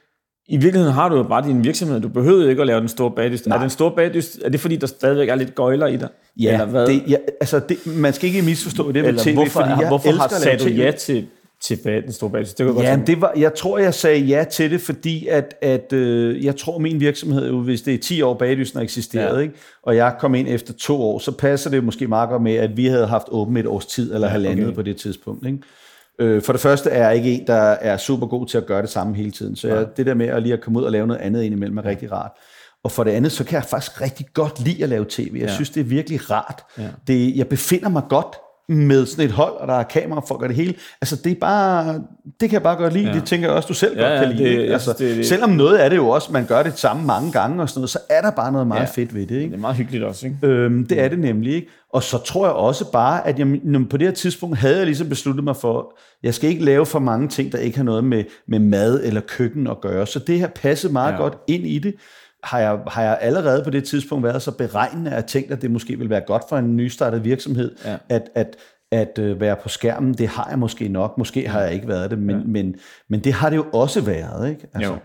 [0.48, 2.00] i virkeligheden har du jo bare din virksomhed.
[2.00, 3.46] Du behøver ikke at lave den store bagdyst.
[3.46, 6.08] Er den store bagdyst, er det fordi, der stadigvæk er lidt gøjler i dig?
[6.40, 6.86] Ja, Eller hvad?
[6.86, 10.08] det, ja altså det, man skal ikke misforstå det med tv, hvorfor, fordi jeg hvorfor
[10.08, 11.26] elsker har sat du ja til,
[11.62, 12.58] til den store bagdyst?
[12.58, 13.06] Det godt Ja, tænke.
[13.06, 16.78] det var, jeg tror, jeg sagde ja til det, fordi at, at øh, jeg tror,
[16.78, 19.40] min virksomhed, jo, hvis det er 10 år bagdysten har eksisteret, Ja.
[19.42, 22.54] ikke, og jeg kom ind efter to år, så passer det måske meget godt med,
[22.54, 24.74] at vi havde haft åbent et års tid, eller ja, halvandet okay.
[24.74, 25.46] på det tidspunkt.
[25.46, 25.58] Ikke?
[26.18, 28.82] Øh, for det første er jeg ikke en, der er super god til at gøre
[28.82, 30.92] det samme hele tiden, så jeg, det der med at lige at komme ud og
[30.92, 32.30] lave noget andet indimellem er rigtig rart.
[32.84, 35.30] Og for det andet, så kan jeg faktisk rigtig godt lide at lave tv.
[35.34, 35.54] Jeg Ja.
[35.54, 36.62] synes, det er virkelig rart.
[36.78, 36.88] Ja.
[37.06, 38.36] Det, jeg befinder mig godt
[38.68, 40.74] med sådan et hold, og der er kamerafolk og det hele.
[41.00, 41.94] Altså, det er bare,
[42.40, 43.06] det kan jeg bare godt lide.
[43.08, 43.14] Ja.
[43.14, 44.48] Det tænker jeg også, du selv Ja, godt ja, kan lide.
[44.62, 47.32] det- altså, det- det- Selvom noget af det jo også, man gør det samme mange
[47.32, 49.02] gange og sådan noget, så er der bare noget meget Ja.
[49.02, 49.34] fedt ved det.
[49.36, 49.46] Ikke?
[49.50, 50.38] Det er meget hyggeligt også, ikke?
[50.42, 51.68] Øhm, det er det nemlig ikke.
[51.92, 53.46] Og så tror jeg også bare, at jeg,
[53.90, 56.98] på det her tidspunkt havde jeg ligesom besluttet mig for, jeg skal ikke lave for
[56.98, 60.06] mange ting, der ikke har noget med, med mad eller køkken at gøre.
[60.06, 61.16] Så det her passede meget Ja.
[61.16, 61.22] ja.
[61.22, 61.94] godt ind i det.
[62.44, 65.62] Har jeg, har jeg allerede på det tidspunkt været så beregnende, at jeg tænkte, at
[65.62, 67.96] det måske ville være godt for en nystartet virksomhed, Ja.
[68.08, 68.56] at, at,
[68.92, 70.14] at øh, være på skærmen.
[70.14, 71.18] Det har jeg måske nok.
[71.18, 72.42] Måske har jeg ikke været det, men, ja.
[72.46, 72.74] men,
[73.10, 74.48] men det har det jo også været.
[74.50, 74.66] Ikke?
[74.74, 74.98] Altså, Jo.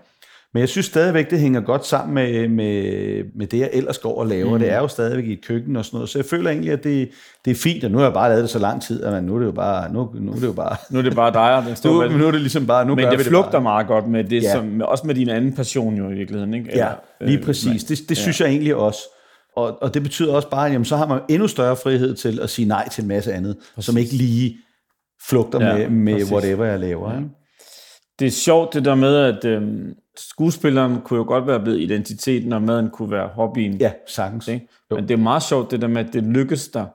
[0.54, 4.20] Men jeg synes stadigvæk, det hænger godt sammen med, med, med det, jeg ellers går
[4.20, 4.54] og laver.
[4.54, 4.60] Mm.
[4.60, 6.10] Det er jo stadigvæk i et køkken og sådan noget.
[6.10, 7.10] Så jeg føler egentlig, at det,
[7.45, 9.24] det er fint, og nu har jeg bare lavet det så lang tid, at man,
[9.24, 9.93] nu er det jo bare...
[9.93, 12.28] Nu, nu er det jo bare Nu er det bare dig og den store nu,
[12.28, 12.86] er det ligesom bare...
[12.86, 13.62] Nu Men gør det vi flugter bare.
[13.62, 14.52] meget godt med det, Ja.
[14.52, 16.70] som, også med din anden passion jo i virkeligheden, ikke?
[16.76, 16.88] Ja,
[17.22, 17.84] lige øh, præcis.
[17.84, 18.99] Det, det synes jeg egentlig også.
[19.56, 22.39] Og, og det betyder også bare, at jamen, så har man endnu større frihed til
[22.39, 23.86] at sige nej til en masse andet, præcis.
[23.86, 24.58] som ikke lige
[25.30, 26.32] flugter Ja, ja, med, med præcis.
[26.32, 27.18] whatever jeg laver.
[27.18, 27.30] Ikke?
[28.20, 32.53] Det er sjovt det der med, at øhm, skuespilleren kunne jo godt være blevet identiteten,
[32.53, 33.74] og maden kunne være hobbyen.
[33.78, 34.47] Ja, sagtens.
[34.47, 34.68] Ikke?
[34.91, 34.95] Jo.
[34.95, 36.86] Men det er meget sjovt det der med, at det lykkes dig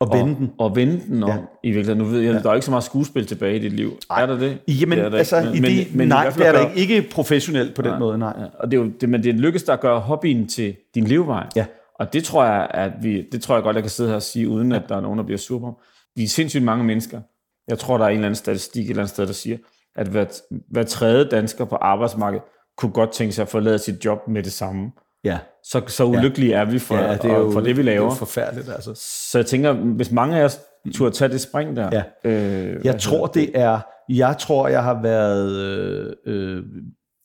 [0.00, 0.50] Og vende den.
[0.60, 1.28] at vende den om.
[1.30, 1.36] Ja.
[1.64, 2.38] I virkeligheden, nu ved jeg, ja.
[2.42, 3.98] der er ikke så meget skuespil tilbage i dit liv.
[4.10, 4.58] Er der det?
[4.68, 5.68] Jamen, det er der altså, ikke.
[5.74, 6.94] i det, i nej, fald det er at der gøre- ikke.
[6.96, 8.34] Ikke professionelt på den måde, nej.
[8.38, 11.04] Ja, og det er jo, det, men det lykkes dig at gøre hobbyen til din
[11.04, 11.46] levevej.
[11.56, 11.66] Ja.
[12.00, 14.22] Og det tror jeg, at vi, det tror jeg godt, jeg kan sidde her og
[14.22, 15.80] sige, uden at der er nogen, der bliver sur på.
[16.16, 17.20] Vi er sindssygt mange mennesker.
[17.68, 19.56] Jeg tror, der er en eller anden statistik et eller andet sted, der siger,
[19.96, 20.24] at hver,
[20.70, 22.44] hver tredje dansker på arbejdsmarkedet
[22.76, 24.90] kunne godt tænke sig at forlade sit job med det samme.
[25.24, 27.88] Ja, Så, så ulykkelige er vi for, ja det er jo, for det, vi Det
[27.88, 28.10] er laver.
[28.14, 28.94] forfærdeligt, altså.
[29.30, 30.60] Så jeg tænker, hvis mange af os
[30.94, 31.90] turde tage det spring der.
[32.24, 32.30] Ja.
[32.30, 36.62] Øh, Jeg tror, det er, jeg tror, jeg har været øh, øh,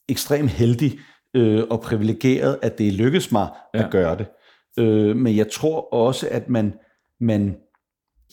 [0.09, 0.99] ekstremt heldig
[1.36, 3.80] øh, og privilegeret, at det lykkedes mig ja.
[3.80, 3.86] Ja.
[3.86, 4.26] at gøre det.
[4.80, 6.74] Øh, men jeg tror også, at man,
[7.22, 7.55] man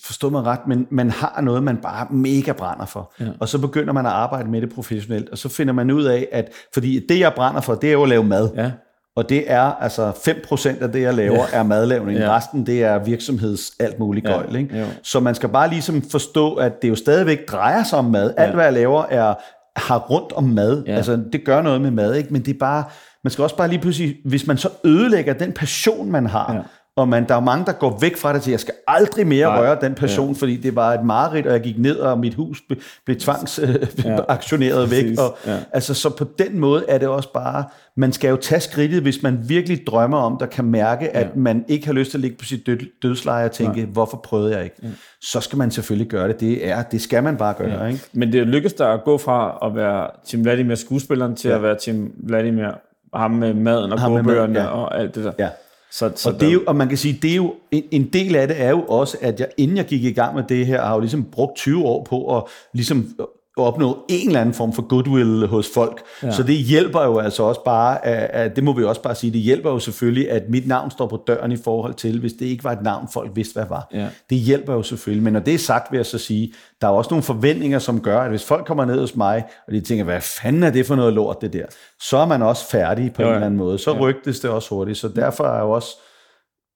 [0.05, 3.13] forstår mig ret, men man har noget, man bare mega brænder for.
[3.21, 3.27] Ja.
[3.41, 6.29] Og så begynder man at arbejde med det professionelt, og så finder man ud af,
[6.33, 8.51] at fordi det, jeg brænder for, det er jo at lave mad.
[8.57, 8.71] Ja.
[9.17, 11.59] Og det er altså 5% af det, jeg laver, ja.
[11.59, 12.19] er madlavning.
[12.19, 12.25] Ja.
[12.25, 12.37] Ja.
[12.37, 14.33] Resten, det er virksomheds alt muligt Ja.
[14.33, 14.57] gøjl.
[14.57, 14.79] Ikke?
[14.79, 14.87] Jo.
[15.03, 18.35] Så man skal bare ligesom forstå, at det jo stadigvæk drejer sig om mad.
[18.37, 19.35] Alt, hvad jeg laver, er
[19.77, 20.83] har rundt om mad.
[20.87, 20.97] Ja.
[20.97, 22.33] Altså, det gør noget med mad, ikke?
[22.33, 22.85] Men det er bare,
[23.25, 26.61] man skal også bare lige pludselig, hvis man så ødelægger den passion, man har, Ja.
[26.97, 27.01] Ja.
[27.01, 29.47] og man, der er mange, der går væk fra det til, jeg skal aldrig mere
[29.49, 29.61] Nej.
[29.61, 30.35] Røre den passion, ja.
[30.41, 34.91] fordi det var et mareridt, og jeg gik ned, og mit hus blev, blev tvangsaktioneret
[34.91, 35.05] væk.
[35.05, 35.19] Præcis.
[35.19, 35.57] Og, Ja.
[35.73, 37.65] Altså, så på den måde er det også bare,
[37.97, 41.29] man skal jo tage skridtet, hvis man virkelig drømmer om, der kan mærke, at Ja.
[41.35, 43.91] man ikke har lyst til at ligge på sit død, dødsleje og tænke, Nej.
[43.93, 44.77] hvorfor prøvede jeg ikke?
[45.21, 46.41] Så skal man selvfølgelig gøre det.
[46.41, 47.87] Det, er, det skal man bare gøre, ja.
[47.87, 48.01] ikke?
[48.13, 51.55] Men det lykkes dig at gå fra at være Tim Vladimir skuespilleren til ja.
[51.57, 52.67] at være Tim Vladimir
[53.15, 54.67] ham med maden og Ham kogebøgerne ja.
[54.67, 55.33] og alt det der.
[55.39, 55.49] Ja.
[55.97, 58.05] Så, så Og, det er jo, og man kan sige, det er jo, en, en
[58.13, 60.67] del af det er jo også, at jeg, inden jeg gik i gang med det
[60.67, 62.43] her, har jo ligesom brugt 20 år på at
[62.73, 63.09] ligesom
[63.57, 66.03] opnå en eller anden form for goodwill hos folk.
[66.23, 66.31] Ja.
[66.31, 69.33] Så det hjælper jo altså også bare, at, at, det må vi også bare sige,
[69.33, 72.47] det hjælper jo selvfølgelig, at mit navn står på døren i forhold til, hvis det
[72.47, 73.89] ikke var et navn, folk vidste, hvad var.
[73.93, 74.09] Ja.
[74.31, 75.25] Det hjælper jo selvfølgelig.
[75.25, 78.01] Men når det er sagt, vil jeg så sige, der er også nogle forventninger, som
[78.01, 80.87] gør, at hvis folk kommer ned hos mig, og de tænker, hvad fanden er det
[80.87, 81.67] for noget lort, det der,
[82.01, 83.35] så er man også færdig på Jo, en ja.
[83.35, 83.79] eller anden måde.
[83.79, 83.99] Så ja.
[83.99, 84.99] rygtes det også hurtigt.
[84.99, 85.97] Så derfor er jeg jo også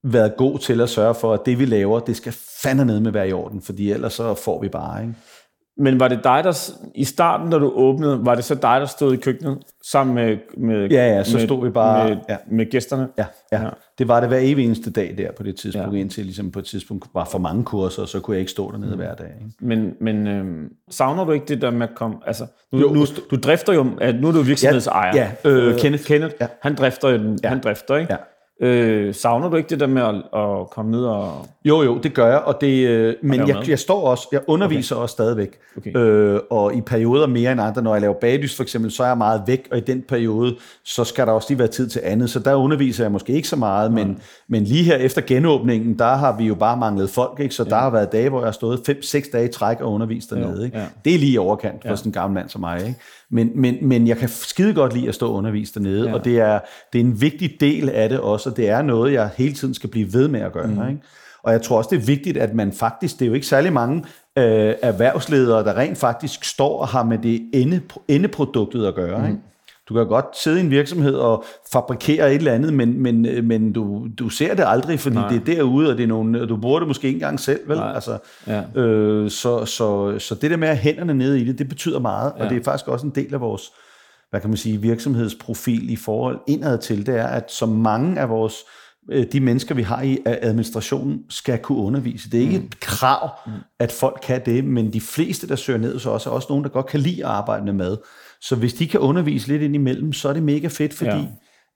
[0.04, 3.12] været god til at sørge for, at det vi laver, det skal fandme ned med
[3.12, 5.14] være i orden, fordi ellers så får vi bare, ikke?
[5.82, 8.86] Men var det dig, der i starten, da du åbnede, var det så dig, der
[8.86, 9.58] stod i køkkenet
[9.90, 12.36] sammen med, med, Ja, ja, så med, stod vi bare- med, ja.
[12.50, 13.08] med gæsterne?
[13.18, 13.62] Ja, ja.
[13.62, 13.68] Ja.
[13.98, 16.00] Det var det hver evig eneste dag der på det tidspunkt, Ja.
[16.00, 18.70] indtil ligesom på et tidspunkt var for mange kurser, og så kunne jeg ikke stå
[18.72, 18.96] dernede mm.
[18.96, 19.26] hver dag.
[19.40, 19.52] Ikke?
[19.60, 22.16] Men, men øhm, savner du ikke det der med at komme...
[22.26, 22.88] Altså, nu, Jo.
[22.92, 23.86] nu, du drifter jo...
[24.00, 25.12] At nu er du virksomhedsejer.
[25.16, 26.04] Ja, ja, øh, Kenneth.
[26.04, 26.46] Kenneth, Ja.
[26.62, 27.48] han drifter jo den, Ja.
[27.48, 28.12] han drifter, ikke?
[28.12, 28.16] Ja.
[28.62, 31.46] Øh, savner du ikke det der med at, at komme ned og...
[31.64, 34.96] Jo, jo, det gør jeg, og det, øh, men jeg, jeg står også, jeg underviser
[34.96, 35.02] okay.
[35.02, 35.96] også stadigvæk, Okay.
[35.96, 39.06] øh, og i perioder mere end andre, når jeg laver baglys for eksempel, så er
[39.06, 42.00] jeg meget væk, og i den periode, så skal der også lige være tid til
[42.04, 45.98] andet, så der underviser jeg måske ikke så meget, men, men lige her efter genåbningen,
[45.98, 47.54] der har vi jo bare manglet folk, ikke?
[47.54, 50.30] så der har været dage, hvor jeg har stået 5-6 dage i træk og undervist
[50.30, 50.64] dernede.
[50.64, 50.78] Ikke?
[50.78, 50.84] ja.
[51.04, 52.80] Det er lige overkant for sådan en gammel mand som mig.
[52.80, 52.94] Ikke?
[53.30, 56.14] Men, men, men jeg kan skide godt lide at stå og undervise dernede, Ja.
[56.14, 56.58] og det er,
[56.92, 59.74] det er en vigtig del af det også, og det er noget, jeg hele tiden
[59.74, 60.66] skal blive ved med at gøre.
[60.66, 60.88] Mm.
[60.88, 61.02] Ikke?
[61.42, 63.72] Og jeg tror også, det er vigtigt, at man faktisk, det er jo ikke særlig
[63.72, 64.04] mange
[64.38, 69.18] øh, erhvervsledere, der rent faktisk står og har med det ende, endeproduktet at gøre.
[69.18, 69.24] Mm.
[69.24, 69.38] Ikke?
[69.88, 73.44] Du kan godt sidde i en virksomhed og fabrikere et eller andet, men, men, øh,
[73.44, 75.28] men du, du ser det aldrig, fordi Nej.
[75.28, 77.76] Det er derude, og det er nogle, du bruger det måske ikke engang selv, vel?
[77.76, 77.92] Nej.
[77.94, 78.80] Altså, Ja.
[78.80, 81.98] øh, så, så, så det der med at have hænderne nede i det, det betyder
[81.98, 82.44] meget, ja.
[82.44, 83.62] Og det er faktisk også en del af vores
[84.30, 88.28] hvad kan man sige, virksomhedsprofil i forhold indad til, det er, at så mange af
[88.28, 88.54] vores
[89.10, 92.30] øh, de mennesker, vi har i administrationen, skal kunne undervise.
[92.30, 92.64] Det er ikke mm.
[92.64, 93.52] et krav, mm.
[93.78, 96.64] at folk kan det, men de fleste, der søger ned så også, er også nogen,
[96.64, 97.96] der godt kan lide at arbejde med mad.
[98.40, 101.26] Så hvis de kan undervise lidt ind imellem, så er det mega fedt, fordi ja.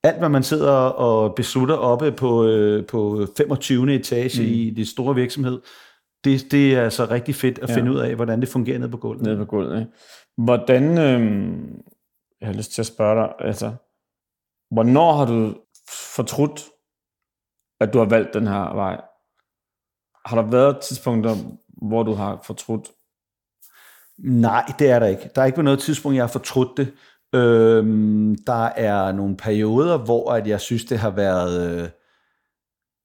[0.02, 3.94] alt, hvad man sidder og beslutter oppe på, øh, på 25.
[3.94, 4.48] etage mm.
[4.48, 5.60] i det store virksomhed,
[6.24, 7.76] det, det er altså rigtig fedt at ja.
[7.76, 9.22] finde ud af, hvordan det fungerer nede på gulvet.
[9.22, 9.90] Nede på gulvet, ikke?
[10.38, 11.52] Hvordan, øh,
[12.40, 13.74] jeg har lyst til at spørge dig, altså,
[14.70, 15.56] hvornår har du
[15.88, 16.64] fortrudt,
[17.80, 19.00] at du har valgt den her vej?
[20.26, 21.34] Har der været tidspunkter,
[21.88, 22.90] hvor du har fortrudt?
[24.18, 25.30] Nej, det er der ikke.
[25.34, 26.94] Der er ikke på noget tidspunkt, jeg har fortrudt det.
[27.34, 31.82] Øhm, der er nogle perioder, hvor at jeg synes, det har været...
[31.82, 31.88] Øh,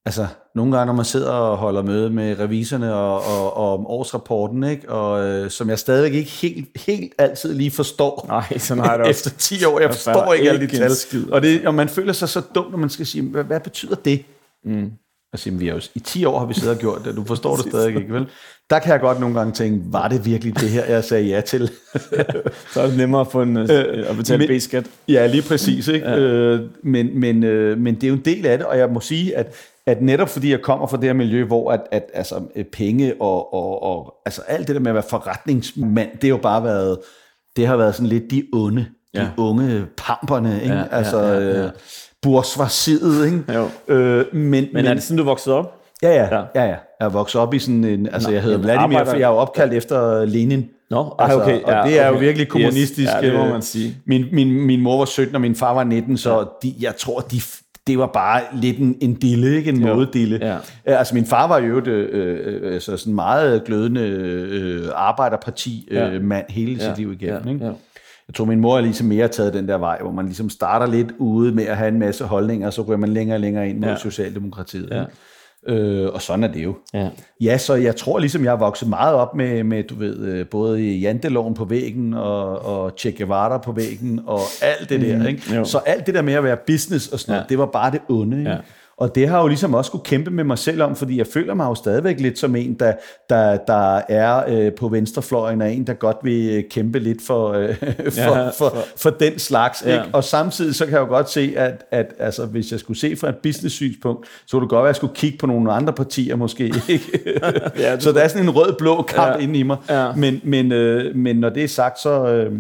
[0.06, 3.88] altså, nogle gange, når man sidder og holder møde med reviserne og, og, og om
[3.88, 4.90] årsrapporten, ikke?
[4.90, 8.26] Og, øh, som jeg stadigvæk ikke helt, helt altid lige forstår.
[8.28, 10.92] Nej, sådan har jeg det Efter 10 år, jeg forstår ikke alle de tal.
[11.32, 13.96] Og, det, og man føler sig så dum, når man skal sige, hvad, hvad betyder
[13.96, 14.26] det?
[14.66, 14.92] Mm.
[15.34, 17.56] Altså, vi har jo, I 10 år har vi siddet og gjort det, du forstår
[17.56, 18.28] det stadig ikke, vel?
[18.70, 21.42] Der kan jeg godt nogle gange tænke, var det virkelig det her, jeg sagde ja
[21.42, 21.72] til?
[22.74, 24.86] så er det nemmere at, få en, øh, at betale B-skat.
[25.08, 25.88] Ja, lige præcis.
[25.88, 26.10] Ikke?
[26.10, 26.18] Ja.
[26.18, 29.00] Øh, men, men, øh, men det er jo en del af det, og jeg må
[29.00, 29.56] sige, at
[29.90, 33.14] at netop fordi jeg kommer fra det her miljø, hvor at, at altså, øh, penge
[33.22, 36.64] og, og, og altså alt det der med at være forretningsmand, det har jo bare
[36.64, 36.98] været,
[37.56, 39.20] det har været sådan lidt de onde, ja.
[39.20, 40.76] de unge pamperne, ikke?
[40.76, 41.66] Ja, altså ja, ja, ja.
[41.66, 41.72] Øh,
[42.22, 43.44] bourgeoisiet, ikke?
[43.54, 43.68] Jo.
[43.88, 45.76] Øh, men, men, men er det sådan, du voksede op?
[46.02, 46.76] Ja, ja, ja, ja.
[47.00, 49.28] Jeg er vokset op i sådan en, altså Nå, jeg hedder Vladimir, for jeg er
[49.28, 49.78] jo opkaldt ja.
[49.78, 50.70] efter Lenin.
[50.90, 51.60] Nå, altså, okay.
[51.62, 52.16] Ja, og det er okay.
[52.16, 53.00] jo virkelig kommunistisk.
[53.00, 53.10] Yes.
[53.22, 53.98] Ja, det må man sige.
[54.06, 56.44] Min, min, min mor var 17, og min far var 19, så ja.
[56.64, 57.42] de, jeg tror, de
[57.90, 60.40] det var bare lidt en, en dille, ikke en modedille.
[60.42, 60.58] Ja.
[60.86, 66.20] Altså min far var jo øh, øh, altså sådan meget glødende øh, arbejderparti øh, ja.
[66.20, 66.88] mand hele ja.
[66.88, 67.46] sit liv igennem.
[67.46, 67.54] Ja.
[67.54, 67.66] Ikke?
[67.66, 67.72] Ja.
[68.28, 70.88] Jeg tror, min mor er ligesom mere taget den der vej, hvor man ligesom starter
[70.88, 73.70] lidt ude med at have en masse holdninger, og så ryger man længere og længere
[73.70, 73.96] ind mod ja.
[73.98, 74.90] Socialdemokratiet.
[74.92, 75.04] Ja.
[75.68, 76.76] Øh, og sådan er det jo.
[76.94, 77.10] Ja.
[77.42, 80.48] ja, så jeg tror ligesom, jeg har vokset meget op med, med du ved, øh,
[80.48, 85.18] både janteloven på væggen, og, og Che Guevara på væggen, og alt det der.
[85.18, 85.66] Mm, ikke?
[85.66, 87.38] Så alt det der med at være business og sådan ja.
[87.38, 88.38] noget, det var bare det onde.
[88.38, 88.52] Ikke?
[88.52, 88.58] Ja.
[89.00, 91.54] Og det har jo ligesom også skulle kæmpe med mig selv om, fordi jeg føler
[91.54, 92.94] mig jo stadigvæk lidt som en, der,
[93.30, 97.50] der, der er øh, på venstrefløjen, og en, der godt vil øh, kæmpe lidt for,
[97.50, 99.84] øh, for, ja, for, for, for den slags.
[99.86, 99.92] Ja.
[99.92, 100.16] Ikke?
[100.16, 103.16] Og samtidig så kan jeg jo godt se, at, at altså, hvis jeg skulle se
[103.16, 105.94] fra et business-synspunkt, så kunne det godt være, at jeg skulle kigge på nogle andre
[105.94, 106.74] partier måske.
[106.88, 107.22] Ikke?
[107.84, 109.38] ja, så der er sådan en rød-blå kamp ja.
[109.38, 109.78] inde i mig.
[109.90, 110.12] Ja.
[110.16, 112.54] Men, men, øh, men når det er sagt, så, øh,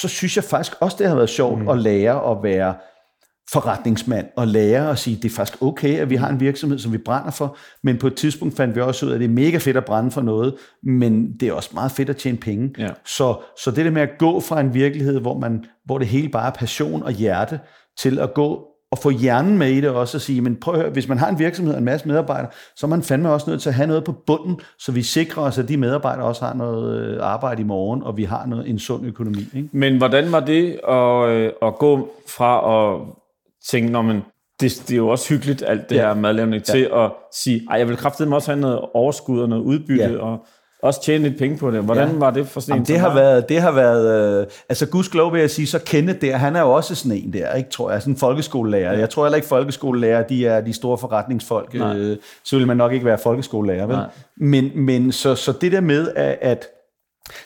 [0.00, 1.68] så synes jeg faktisk også, det har været sjovt mm.
[1.68, 2.74] at lære at være
[3.52, 6.92] forretningsmand og lære at sige, det er faktisk okay, at vi har en virksomhed, som
[6.92, 9.32] vi brænder for, men på et tidspunkt fandt vi også ud af, at det er
[9.32, 12.74] mega fedt at brænde for noget, men det er også meget fedt at tjene penge.
[12.78, 12.88] Ja.
[13.06, 13.34] Så,
[13.64, 16.46] så det der med at gå fra en virkelighed, hvor, man, hvor det hele bare
[16.46, 17.60] er passion og hjerte,
[17.98, 20.80] til at gå og få hjernen med i det også og sige, men prøv at
[20.80, 23.50] høre, hvis man har en virksomhed og en masse medarbejdere, så er man fandme også
[23.50, 26.44] nødt til at have noget på bunden, så vi sikrer os, at de medarbejdere også
[26.44, 29.46] har noget øh, arbejde i morgen, og vi har noget, en sund økonomi.
[29.54, 29.68] Ikke?
[29.72, 33.00] Men hvordan var det at, øh, at gå fra at
[33.68, 34.22] tænke, når man,
[34.60, 36.06] det, det er jo også hyggeligt, alt det ja.
[36.06, 36.72] her madlavning, ja.
[36.72, 40.18] til at sige, ej, jeg vil kraftedeme også have noget overskud og noget udbytte, ja.
[40.18, 40.46] og
[40.82, 41.82] også tjene lidt penge på det.
[41.82, 42.18] Hvordan ja.
[42.18, 45.40] var det for sådan Jamen, det, har været, det har været, øh, altså gudskelov vil
[45.40, 48.02] jeg sige, så kende der, han er jo også sådan en der, ikke, tror jeg,
[48.02, 48.98] sådan en folkeskolelærer.
[48.98, 51.74] Jeg tror heller ikke, folkeskolelærer, de er de store forretningsfolk.
[51.74, 53.98] Øh, så vil man nok ikke være folkeskolelærer, vel?
[54.36, 56.66] Men, men så, så det der med, at, at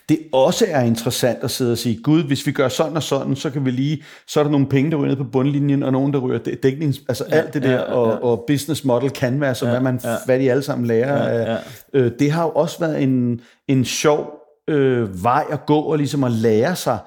[0.09, 3.37] det også er interessant at sidde og sige, gud, hvis vi gør sådan og sådan,
[3.37, 5.93] så kan vi lige, så er der nogle penge, der ryger ned på bundlinjen, og
[5.93, 7.93] nogen, der ryger dækning, altså ja, alt det der, ja, ja, ja.
[7.93, 10.17] Og, og business model canvas, og ja, hvad, man, ja.
[10.27, 11.35] hvad de alle sammen lærer.
[11.35, 11.59] Ja, ja.
[11.93, 14.31] Øh, det har jo også været en, en sjov
[14.69, 16.99] øh, vej at gå, og ligesom at lære sig,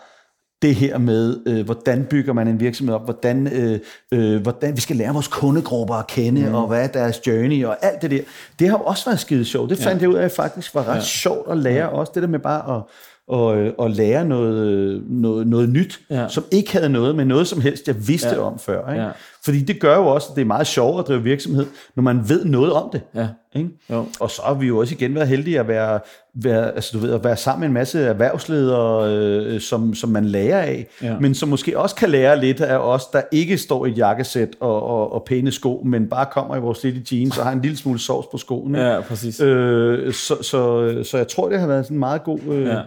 [0.62, 3.80] det her med, øh, hvordan bygger man en virksomhed op, hvordan, øh,
[4.12, 6.56] øh, hvordan vi skal lære vores kundegrupper at kende, mm.
[6.56, 8.22] og hvad er deres journey, og alt det der.
[8.60, 9.70] Det har også været skide sjovt.
[9.70, 10.08] Det fandt ja.
[10.08, 11.02] jeg ud af, at faktisk var ret ja.
[11.02, 11.88] sjovt at lære ja.
[11.88, 12.12] også.
[12.16, 12.84] Det der med bare at,
[13.28, 16.28] og, øh, og lære noget, noget, noget nyt, ja.
[16.30, 18.40] som ikke havde noget med noget som helst, jeg vidste ja.
[18.40, 18.92] om før.
[18.92, 19.04] Ikke?
[19.04, 19.10] Ja.
[19.46, 21.66] Fordi det gør jo også, at det er meget sjovere at drive virksomhed,
[21.96, 23.02] når man ved noget om det.
[23.16, 23.28] Ja.
[23.56, 23.70] Ikke?
[23.90, 24.06] Jo.
[24.20, 26.00] Og så har vi jo også igen været heldige at være,
[26.34, 30.26] være, altså, du ved, at være sammen med en masse erhvervsledere, øh, som, som man
[30.26, 31.20] lærer af, ja.
[31.20, 34.50] men som måske også kan lære lidt af os, der ikke står i et jakkesæt
[34.60, 37.62] og, og, og pæne sko, men bare kommer i vores lille jeans og har en
[37.62, 38.80] lille smule sovs på skoene.
[38.80, 39.40] Ja, præcis.
[39.40, 42.40] Øh, så, så, så jeg tror, det har været sådan en meget god...
[42.50, 42.82] Øh, ja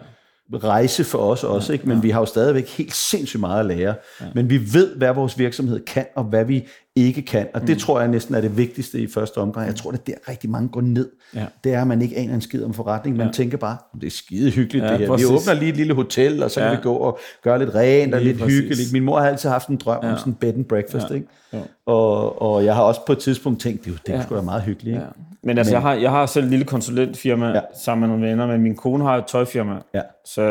[0.54, 1.88] rejse for os også, ja, ikke?
[1.88, 2.02] men ja.
[2.02, 3.94] vi har jo stadigvæk helt sindssygt meget at lære.
[4.20, 4.26] Ja.
[4.34, 6.66] Men vi ved, hvad vores virksomhed kan, og hvad vi
[6.96, 7.46] ikke kan.
[7.54, 9.66] Og det tror jeg næsten er det vigtigste i første omgang.
[9.66, 11.08] Jeg tror, det er der rigtig mange går ned.
[11.34, 11.44] Ja.
[11.64, 13.16] Det er, at man ikke aner en skid om forretning.
[13.16, 13.32] Man Ja.
[13.32, 15.06] tænker bare, det er skide hyggeligt Ja, det her.
[15.06, 15.26] Vi præcis.
[15.30, 16.74] åbner lige et lille hotel, og så kan Ja.
[16.76, 18.58] vi gå og gøre lidt rent og Lige lidt præcis.
[18.60, 18.92] hyggeligt.
[18.92, 20.16] Min mor har altid haft en drøm om Ja.
[20.16, 21.10] sådan en bed and breakfast.
[21.10, 21.14] Ja.
[21.14, 21.26] Ikke?
[21.52, 21.58] Ja.
[21.86, 24.22] Og, og jeg har også på et tidspunkt tænkt, det, det Ja.
[24.22, 24.94] sgu da meget hyggeligt.
[24.94, 25.00] Ikke?
[25.00, 25.06] Ja.
[25.42, 27.60] Men altså, Men- jeg har, jeg har selv et lille konsulentfirma Ja.
[27.84, 29.74] sammen med nogle venner, men min kone har et tøjfirma.
[29.94, 30.00] Ja.
[30.24, 30.42] Så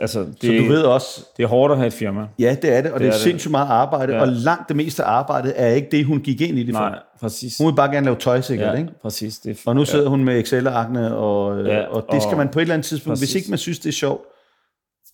[0.00, 2.20] altså, det, Så du ved også, det er hårdt at have et firma.
[2.38, 3.20] ja, det er det, og det, Det er, er det.
[3.22, 4.20] sindssygt meget arbejde, Ja.
[4.20, 6.80] og langt det meste af arbejdet er ikke det, hun gik ind i det for.
[6.80, 7.58] Nej, præcis.
[7.58, 8.92] Hun vil bare gerne lave tøj, sikkert, ja, ikke?
[9.02, 9.38] præcis.
[9.38, 12.48] Det Og nu sidder hun med Excel-arkene, og, ja, Ja, og det skal og- man
[12.48, 13.32] på et eller andet tidspunkt, præcis.
[13.32, 14.22] hvis ikke man synes, det er sjovt,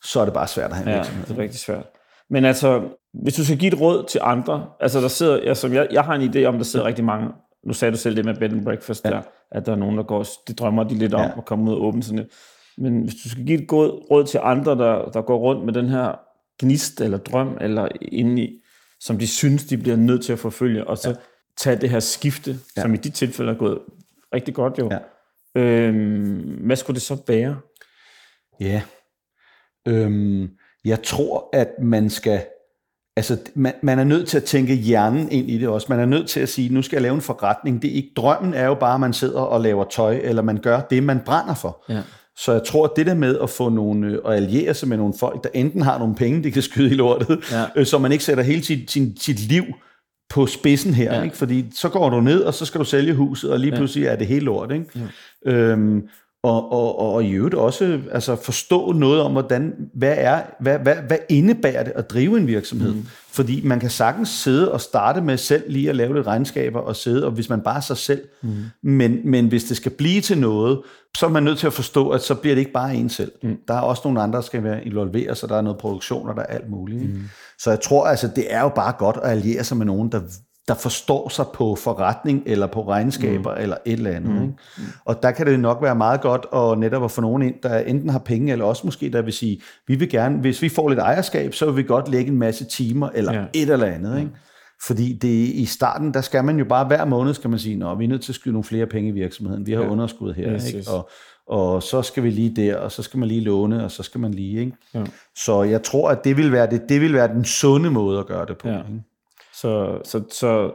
[0.05, 1.27] så er det bare svært at have en Ja, virksomhed.
[1.27, 1.85] det er rigtig svært.
[2.31, 2.83] Men altså,
[3.23, 6.15] hvis du skal give et råd til andre, altså der sidder, altså, jeg, jeg har
[6.15, 7.29] en idé om, der sidder rigtig mange,
[7.67, 9.09] nu sagde du selv det med bed and breakfast, Ja.
[9.11, 9.15] ja.
[9.17, 9.23] der,
[9.53, 11.27] at der er nogen, der går, det drømmer de lidt om, Ja.
[11.27, 11.33] ja.
[11.39, 12.27] at komme ud og åbne sådan et.
[12.79, 15.73] Men hvis du skal give et godt råd til andre, der, der går rundt med
[15.73, 16.19] den her
[16.61, 18.49] gnist eller drøm, eller indeni,
[19.05, 21.15] som de synes, de bliver nødt til at forfølge, og så ja.
[21.57, 22.83] tage det her skifte, Ja.
[22.83, 23.79] som i dit tilfælde er gået
[24.35, 24.91] rigtig godt jo.
[24.91, 24.99] Ja.
[25.61, 27.57] Øhm, hvad skulle det så være?
[28.61, 28.83] Ja.
[29.89, 30.49] Øhm,
[30.85, 32.45] jeg tror, at man skal...
[33.17, 35.87] Altså, man, man er nødt til at tænke hjernen ind i det også.
[35.91, 37.83] Man er nødt til at sige, nu skal jeg lave en forretning.
[37.83, 40.61] Det er ikke, drømmen er jo bare, at man sidder og laver tøj, eller man
[40.61, 41.85] gør det, man brænder for.
[41.89, 42.03] Ja.
[42.39, 44.97] Så jeg tror, at det der med at få nogle, øh, og alliere sig med
[44.97, 47.65] nogle folk, der enten har nogle penge, de kan skyde i lortet, Ja.
[47.77, 49.65] øh, så man ikke sætter hele sit, sin, sit liv
[50.31, 51.17] på spidsen her, ja.
[51.19, 51.23] Ja.
[51.23, 51.37] ikke?
[51.37, 53.77] fordi så går du ned, og så skal du sælge huset, og lige Ja.
[53.77, 54.73] pludselig er det helt lort.
[54.73, 54.85] Ikke?
[55.47, 55.53] Ja.
[55.53, 56.03] Øhm,
[56.43, 60.79] og, og, og, og i øvrigt også altså forstå noget om, hvordan, hvad, er, hvad,
[60.79, 62.93] hvad, hvad indebærer det at drive en virksomhed.
[62.95, 63.07] Mm.
[63.31, 66.97] Fordi man kan sagtens sidde og starte med selv lige at lave lidt regnskaber og
[66.97, 68.21] sidde, og hvis man bare er sig selv.
[68.43, 68.55] Mm.
[68.83, 70.81] Men, men hvis det skal blive til noget,
[71.17, 73.33] så er man nødt til at forstå, at så bliver det ikke bare en selv.
[73.43, 73.57] Mm.
[73.69, 76.37] Der er også nogle andre, der skal være involveret, så der er noget produktion, og
[76.37, 77.15] der er alt muligt.
[77.15, 77.23] Mm.
[77.59, 80.21] Så jeg tror, altså, det er jo bare godt at alliere sig med nogen, der
[80.69, 83.63] der forstår sig på forretning eller på regnskaber mm.
[83.63, 84.35] eller et eller andet.
[84.35, 84.43] Mm.
[84.43, 84.55] Ikke?
[85.05, 87.79] Og der kan det nok være meget godt at netop at få nogen ind, der
[87.79, 90.89] enten har penge, eller også måske der vil sige, vi vil gerne, hvis vi får
[90.89, 93.45] lidt ejerskab, så vil vi godt lægge en masse timer, eller ja.
[93.53, 94.19] Et eller andet.
[94.19, 94.31] Ikke?
[94.87, 97.95] Fordi det, i starten, der skal man jo bare hver måned, skal man sige, Nå,
[97.95, 99.67] vi er nødt til at skyde nogle flere penge i virksomheden.
[99.67, 99.87] Vi har ja.
[99.87, 99.93] Ja.
[99.93, 100.79] underskud her, Yes, ikke?
[100.79, 100.89] yes.
[100.89, 101.09] Og,
[101.47, 104.21] og så skal vi lige der, og så skal man lige låne, og så skal
[104.21, 104.61] man lige.
[104.61, 104.73] Ikke?
[104.95, 105.05] Ja.
[105.37, 108.27] Så jeg tror, at det vil være, det, det vil være den sunde måde at
[108.27, 108.69] gøre det på.
[108.69, 108.79] Ja.
[108.79, 109.03] Ikke?
[109.55, 110.73] Så, så, så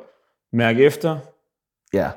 [0.53, 1.17] mærk efter,
[1.93, 2.09] ja.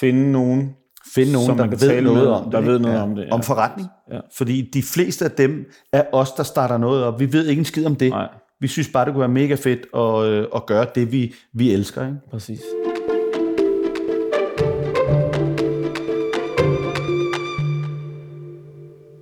[0.00, 0.76] finde nogen,
[1.14, 2.52] finde nogen, Som der ved noget om det.
[2.52, 3.32] der ved noget om det, ja.
[3.32, 3.88] Om forretning.
[4.12, 4.20] Ja.
[4.36, 7.20] Fordi de fleste af dem er os, der starter noget op.
[7.20, 8.10] Vi ved ikke en skid om det.
[8.10, 8.28] Nej.
[8.60, 11.72] Vi synes bare, det kunne være mega fedt at, øh, at gøre det, vi, vi
[11.72, 12.06] elsker.
[12.06, 12.16] Ikke?
[12.30, 12.60] præcis.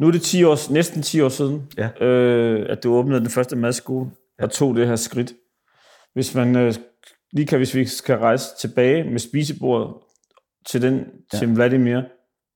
[0.00, 2.04] Nu er det 10 år, næsten 10 år siden, Ja.
[2.06, 5.32] øh, at du åbnede den første madskole og tog det her skridt.
[6.14, 6.74] Hvis man øh,
[7.32, 9.94] lige kan, hvis vi skal rejse tilbage med spisebordet
[10.70, 11.38] til den Ja.
[11.38, 12.00] Tim Vladimir,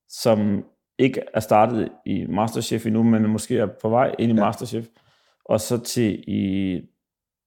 [0.09, 0.65] som
[0.99, 4.41] ikke er startet i Masterchef endnu, men måske er på vej ind i Ja.
[4.41, 4.47] ja.
[4.47, 4.87] Masterchef,
[5.45, 6.81] og så til i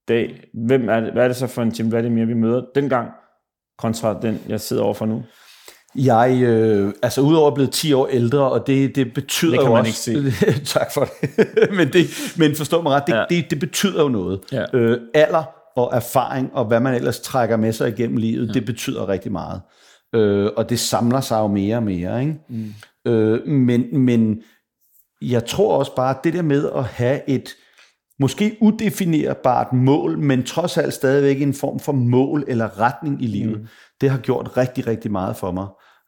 [0.08, 0.44] dag.
[0.66, 3.10] Hvem er det, hvad er det så for en Tim Vladimir, vi møder dengang,
[3.78, 5.22] kontra den, jeg sidder overfor nu?
[5.96, 9.68] Jeg, øh, altså udover at blive 10 år ældre, og det, det betyder Det kan
[9.68, 10.10] jo man også...
[10.10, 11.30] ikke tak for det.
[11.78, 12.06] men, det.
[12.38, 13.12] Men forstå mig ret, det.
[13.12, 13.24] Ja.
[13.30, 14.40] det, det betyder jo noget.
[14.52, 14.64] Ja.
[14.72, 15.44] Øh, alder
[15.76, 18.52] og erfaring, og hvad man ellers trækker med sig igennem livet, ja.
[18.52, 19.60] det betyder rigtig meget.
[20.14, 22.20] Øh, og det samler sig jo mere og mere.
[22.20, 22.38] Ikke?
[22.48, 22.74] Mm.
[23.06, 24.42] Øh, men, men
[25.22, 27.54] jeg tror også bare, at det der med at have et
[28.20, 33.60] måske udefinerbart mål, men trods alt stadigvæk en form for mål eller retning i livet,
[33.60, 33.66] mm.
[34.00, 35.66] det har gjort rigtig, rigtig meget for mig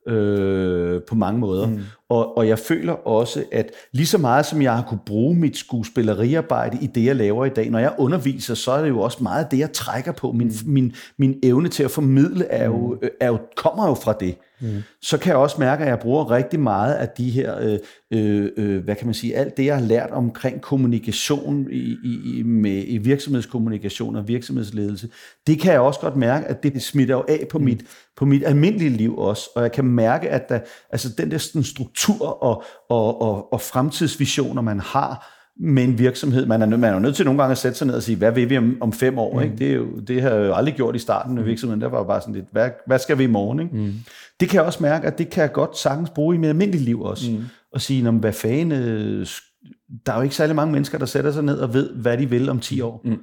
[0.08, 1.66] øh, på mange måder.
[1.66, 1.80] Mm.
[2.08, 5.56] Og, og jeg føler også, at lige så meget som jeg har kunne bruge mit
[5.56, 9.18] skuespilleriarbejde i det, jeg laver i dag, når jeg underviser, så er det jo også
[9.22, 10.32] meget det, jeg trækker på.
[10.32, 10.72] Min, mm.
[10.72, 14.38] min, min evne til at formidle er jo, er jo, kommer jo fra det.
[14.60, 14.82] Mm.
[15.02, 17.78] Så kan jeg også mærke, at jeg bruger rigtig meget af de her, øh,
[18.12, 22.38] øh, øh, hvad kan man sige, alt det, jeg har lært omkring kommunikation i, i,
[22.38, 25.08] i, med, i virksomhedskommunikation og virksomhedsledelse.
[25.46, 27.64] Det kan jeg også godt mærke, at det smitter jo af på, mm.
[27.64, 27.84] mit,
[28.16, 29.50] på mit almindelige liv også.
[29.56, 33.60] Og jeg kan mærke, at der, altså den der sådan, struktur og, og, og, og
[33.60, 36.46] fremtidsvisioner, man har, med en virksomhed.
[36.46, 38.16] Man er, man er jo nødt til nogle gange at sætte sig ned og sige,
[38.16, 39.34] hvad vil vi om, om fem år?
[39.34, 39.42] Mm.
[39.42, 39.56] Ikke?
[39.56, 41.80] Det, er jo, det har jeg jo aldrig gjort i starten af virksomheden.
[41.80, 43.60] Der var jo bare sådan lidt, hvad, hvad skal vi i morgen?
[43.60, 43.76] Ikke?
[43.76, 43.94] Mm.
[44.40, 46.84] Det kan jeg også mærke, at det kan jeg godt sagtens bruge i mit almindelige
[46.84, 47.30] liv også.
[47.30, 47.44] Mm.
[47.72, 49.26] Og sige, "Nå, men hvad fanden, øh,
[50.06, 52.30] der er jo ikke særlig mange mennesker, der sætter sig ned og ved, hvad de
[52.30, 53.00] vil om 10 år.
[53.04, 53.18] Mm.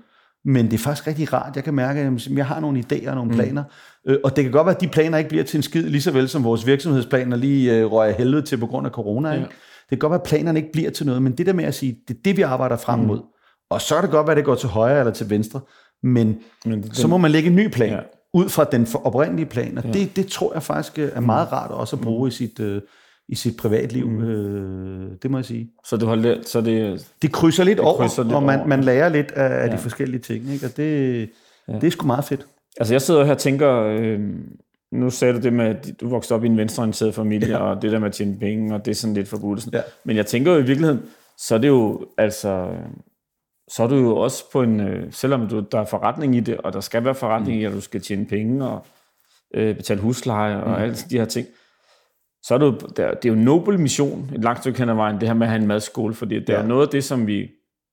[0.45, 1.55] Men det er faktisk rigtig rart.
[1.55, 3.63] Jeg kan mærke, at jeg har nogle idéer og nogle planer.
[4.07, 6.01] Øh, Og det kan godt være, at de planer ikke bliver til en skid, lige
[6.01, 9.31] så vel som vores virksomhedsplaner lige øh, røg af helvede til på grund af corona.
[9.33, 9.45] Ikke?
[9.45, 11.75] Det kan godt være, at planerne ikke bliver til noget, men det der med at
[11.75, 13.19] sige, det er det, vi arbejder frem mod.
[13.69, 15.61] Og så er det godt være, at det går til højre eller til venstre,
[16.03, 17.89] men, Men men så må man lægge en ny plan.
[17.89, 17.99] Ja.
[18.33, 19.77] Ud fra den oprindelige plan.
[19.77, 19.91] Og ja.
[19.91, 22.27] det, det tror jeg faktisk øh, er meget rart også at bruge mm.
[22.27, 22.59] i sit...
[22.59, 22.81] Øh,
[23.27, 24.23] i sit privatliv, mm.
[24.23, 25.69] øh, det må jeg sige.
[25.85, 28.67] Så det, holder, så det, det krydser lidt det over, krydser lidt og man, over.
[28.67, 29.73] man lærer lidt af, af ja.
[29.73, 30.65] de forskellige ting, ikke?
[30.65, 31.19] og det,
[31.67, 31.73] ja.
[31.73, 32.45] det er sgu meget fedt.
[32.77, 34.19] Altså jeg sidder her og tænker, øh,
[34.91, 37.57] nu sagde du det med, at du voksede op i en venstreorienteret familie, ja.
[37.57, 39.73] og det der med at tjene penge, og det er sådan lidt forbudt.
[39.73, 39.81] Ja.
[40.03, 41.01] Men jeg tænker jo i virkeligheden,
[41.37, 42.67] så er det jo, altså,
[43.75, 46.57] så er du jo også på en, øh, selvom du, der er forretning i det,
[46.57, 47.61] og der skal være forretning mm.
[47.61, 48.85] i, at du skal tjene penge, og
[49.53, 50.75] øh, betale husleje, og mm.
[50.75, 51.47] alle de her ting,
[52.43, 54.95] så er det, jo, det er jo en nobel mission, et langt stykke hen ad
[54.95, 56.53] vejen, det her med at have en madskole, fordi det ja.
[56.53, 57.49] er noget af det, som vi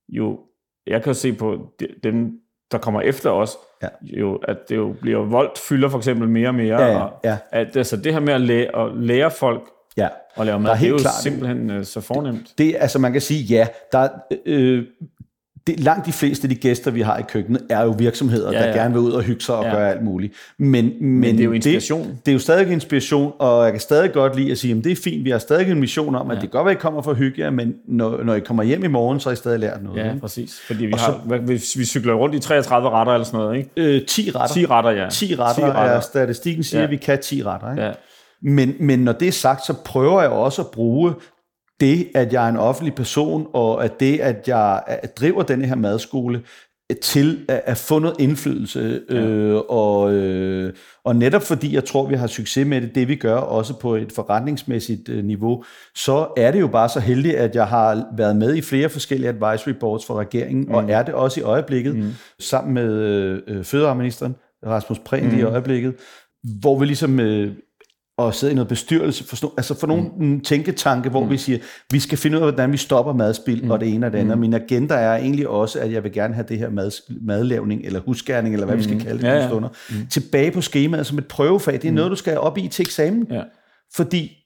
[0.09, 0.41] jo,
[0.87, 1.73] jeg kan se på
[2.03, 2.33] dem,
[2.73, 3.89] der kommer efter os, ja.
[4.03, 7.33] jo, at det jo bliver voldt fylder for eksempel mere og mere, ja, ja, ja.
[7.33, 9.63] og at altså, det her med at lære, at lære folk
[9.97, 10.09] ja.
[10.37, 12.49] at lave mad, det er jo klart, simpelthen uh, så fornemt.
[12.49, 14.09] Det, det, altså man kan sige, ja, der,
[14.47, 14.85] øh,
[15.67, 18.61] det, langt de fleste af de gæster, vi har i køkkenet, er jo virksomheder, ja,
[18.61, 18.67] ja.
[18.67, 19.71] der gerne vil ud og hygge sig og ja.
[19.71, 20.35] gøre alt muligt.
[20.59, 22.09] Men, men, men det er jo inspiration.
[22.09, 24.85] Det, det er jo stadig inspiration, og jeg kan stadig godt lide at sige, at
[24.85, 26.43] det er fint, vi har stadig en mission om, at ja.
[26.43, 28.63] det godt være, at I kommer for at hygge jer, men når, når I kommer
[28.63, 29.99] hjem i morgen, så har I stadig lært noget.
[29.99, 30.21] Ja, ikke?
[30.21, 30.61] præcis.
[30.67, 33.71] Fordi vi, har, så, vi, vi cykler rundt i 33 retter eller sådan noget, ikke?
[33.77, 34.55] Øh, 10 retter.
[34.55, 35.09] 10 retter, ja.
[35.11, 35.81] 10 retter, 10 retter.
[35.81, 36.85] er statistikken siger, ja.
[36.85, 37.71] at vi kan 10 retter.
[37.71, 37.83] Ikke?
[37.83, 37.93] Ja.
[38.43, 41.15] Men, men når det er sagt, så prøver jeg også at bruge
[41.81, 44.83] det, at jeg er en offentlig person, og at det, at jeg
[45.17, 46.43] driver denne her madskole,
[47.03, 49.01] til at, at få noget indflydelse.
[49.11, 49.15] Ja.
[49.15, 50.73] Øh, og, øh,
[51.05, 53.95] og netop fordi jeg tror, vi har succes med det, det vi gør, også på
[53.95, 55.65] et forretningsmæssigt øh, niveau,
[55.95, 59.29] så er det jo bare så heldigt, at jeg har været med i flere forskellige
[59.29, 60.75] advisory boards for regeringen, mm.
[60.75, 62.13] og er det også i øjeblikket, mm.
[62.41, 62.93] sammen med
[63.47, 64.35] øh, fødevareministeren,
[64.67, 65.39] Rasmus Prehn mm.
[65.39, 65.95] i øjeblikket,
[66.61, 67.53] hvor vi ligesom øh,
[68.27, 70.41] og sidde i noget bestyrelse, for, altså for nogle mm.
[70.41, 71.31] tænketanke, hvor mm.
[71.31, 71.59] vi siger,
[71.91, 73.71] vi skal finde ud af, hvordan vi stopper madspil mm.
[73.71, 74.37] og det ene og det andet.
[74.37, 74.41] Mm.
[74.41, 76.91] Min agenda er egentlig også, at jeg vil gerne have det her mad,
[77.21, 78.79] madlavning, eller husgærning, eller hvad mm.
[78.79, 79.03] vi skal mm.
[79.03, 79.49] kalde det, ja, ja.
[79.49, 80.07] Stunder, mm.
[80.11, 81.75] tilbage på skemaet som et prøvefag.
[81.75, 81.97] Det er mm.
[81.97, 83.27] noget, du skal op i til eksamen.
[83.31, 83.43] Ja.
[83.95, 84.40] Fordi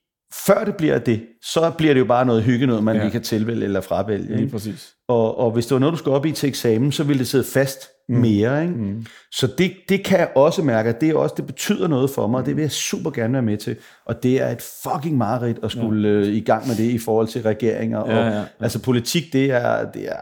[0.46, 3.02] før det bliver det, så bliver det jo bare noget hygge, noget man ja.
[3.02, 4.36] lige kan tilvælge eller fravælge.
[4.36, 4.94] Lige præcis.
[5.08, 7.28] Og, og hvis det var noget, du skulle op i til eksamen, så ville det
[7.28, 8.16] sidde fast mm.
[8.16, 8.62] mere.
[8.62, 8.74] Ikke?
[8.74, 9.06] Mm.
[9.32, 12.40] Så det, det kan jeg også mærke, at det, også, det betyder noget for mig,
[12.40, 13.76] og det vil jeg super gerne være med til.
[14.06, 16.14] Og det er et fucking mareridt at skulle ja.
[16.14, 17.98] øh, i gang med det i forhold til regeringer.
[17.98, 18.44] Ja, og, ja, ja.
[18.60, 20.14] Altså politik, det er, det er,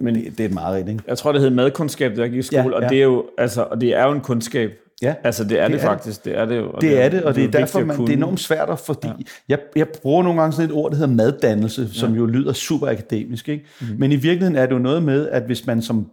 [0.00, 0.88] Men, det, det er et mareridt.
[0.88, 1.02] Ikke?
[1.06, 2.74] Jeg tror, det hedder madkundskab, jeg gik i skole, ja, ja.
[2.74, 4.70] og det er jo altså, og det er jo en kundskab.
[5.02, 6.72] Ja, altså det er det, det er faktisk, det er det jo.
[6.72, 8.70] Det, det er det, og det er, det er derfor, man, det er enormt svært,
[8.70, 9.12] at, fordi ja.
[9.48, 12.16] jeg, jeg bruger nogle gange sådan et ord, der hedder maddannelse, som ja.
[12.16, 13.64] jo lyder super akademisk, ikke?
[13.80, 13.86] Mm.
[13.98, 16.10] men i virkeligheden er det jo noget med, at hvis man som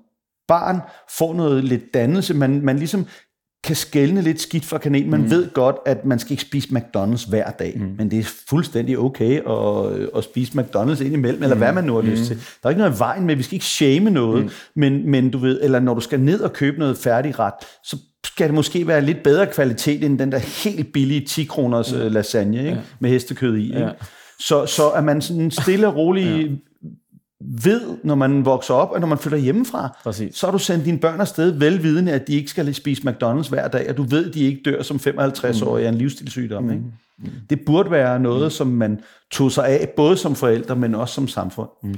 [0.47, 0.79] barn
[1.17, 3.05] får noget lidt dannelse, man, man ligesom
[3.63, 5.09] kan skælne lidt skidt fra kanel.
[5.09, 5.29] Man mm.
[5.29, 7.95] ved godt, at man skal ikke spise McDonald's hver dag, mm.
[7.97, 11.61] men det er fuldstændig okay at, at spise McDonald's indimellem, eller mm.
[11.61, 12.07] hvad man nu har mm.
[12.07, 12.36] lyst til.
[12.36, 14.51] Der er ikke noget i vejen med, vi skal ikke shame noget, mm.
[14.75, 17.53] men, men du ved, eller når du skal ned og købe noget færdigret,
[17.84, 17.97] så
[18.34, 22.05] skal det måske være lidt bedre kvalitet end den der helt billige 10 kroners ja.
[22.05, 22.69] Øh, lasagne ikke?
[22.69, 22.77] Ja.
[22.99, 23.65] med hestekød i.
[23.65, 23.79] Ikke?
[23.79, 23.89] Ja.
[24.39, 26.88] Så, så er man sådan stille og rolig ja.
[27.63, 30.36] ved, når man vokser op, og når man flytter hjemmefra, Præcis.
[30.36, 33.67] så har du sendt dine børn afsted velvidende, at de ikke skal spise McDonald's hver
[33.67, 36.63] dag, og du ved, at de ikke dør som 55-årige af en livsstilssygdom.
[36.63, 36.71] Mm.
[36.71, 36.84] Ikke?
[37.19, 37.29] Mm.
[37.49, 38.49] Det burde være noget, mm.
[38.49, 38.99] som man
[39.31, 41.69] tog sig af, både som forældre, men også som samfund.
[41.84, 41.95] Mm.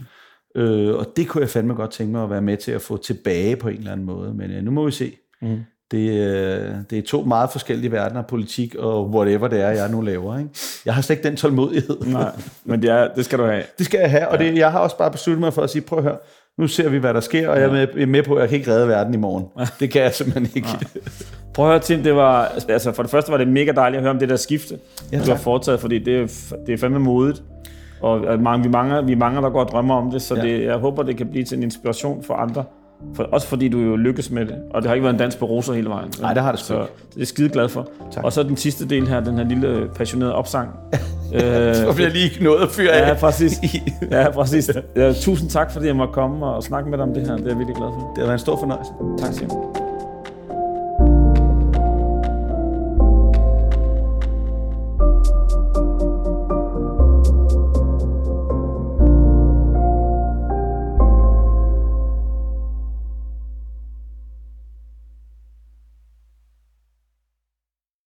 [0.62, 2.98] Øh, og det kunne jeg fandme godt tænke mig at være med til at få
[2.98, 4.34] tilbage på en eller anden måde.
[4.34, 5.12] Men ja, nu må vi se.
[5.42, 5.60] Mm.
[5.92, 10.02] Det, øh, det er to meget forskellige verdener, politik og whatever det er, jeg nu
[10.02, 10.38] laver.
[10.38, 10.50] Ikke?
[10.86, 11.98] Jeg har slet ikke den tålmodighed.
[12.06, 12.32] Nej,
[12.64, 13.64] men det, er, det skal du have.
[13.78, 15.82] Det skal jeg have, og det, jeg har også bare besluttet mig for at sige,
[15.82, 16.18] prøv at høre,
[16.58, 18.58] nu ser vi, hvad der sker, og jeg er med, med på, at jeg kan
[18.58, 19.46] ikke redde verden i morgen.
[19.80, 20.68] Det kan jeg simpelthen ikke.
[20.68, 21.02] Nej.
[21.54, 24.02] Prøv at høre, Tim, det var, altså for det første var det mega dejligt at
[24.02, 24.80] høre om det der skifte,
[25.12, 27.44] ja, du har foretaget, fordi det, er, det er fandme modigt.
[28.02, 30.42] Og mange, vi, mange, vi mange, der går og drømmer om det, så ja.
[30.42, 32.64] det, jeg håber, det kan blive til en inspiration for andre.
[33.14, 35.36] For, også fordi du jo lykkes med det, og det har ikke været en dans
[35.36, 36.12] på roser hele vejen.
[36.22, 36.86] Nej, det har det Så
[37.16, 37.88] det er skide glad for.
[38.12, 38.24] Tak.
[38.24, 40.70] Og så den sidste del her, den her lille passionerede opsang.
[41.34, 43.10] øh, så bliver lige noget at fyre af.
[43.10, 43.54] Ja, præcis.
[44.12, 44.72] Ja, præcis.
[44.96, 47.36] Ja, tusind tak, fordi jeg måtte komme og snakke med dig om det her.
[47.36, 48.00] Det er jeg virkelig glad for.
[48.00, 48.92] Det har været en stor fornøjelse.
[49.18, 49.85] Tak, Simon.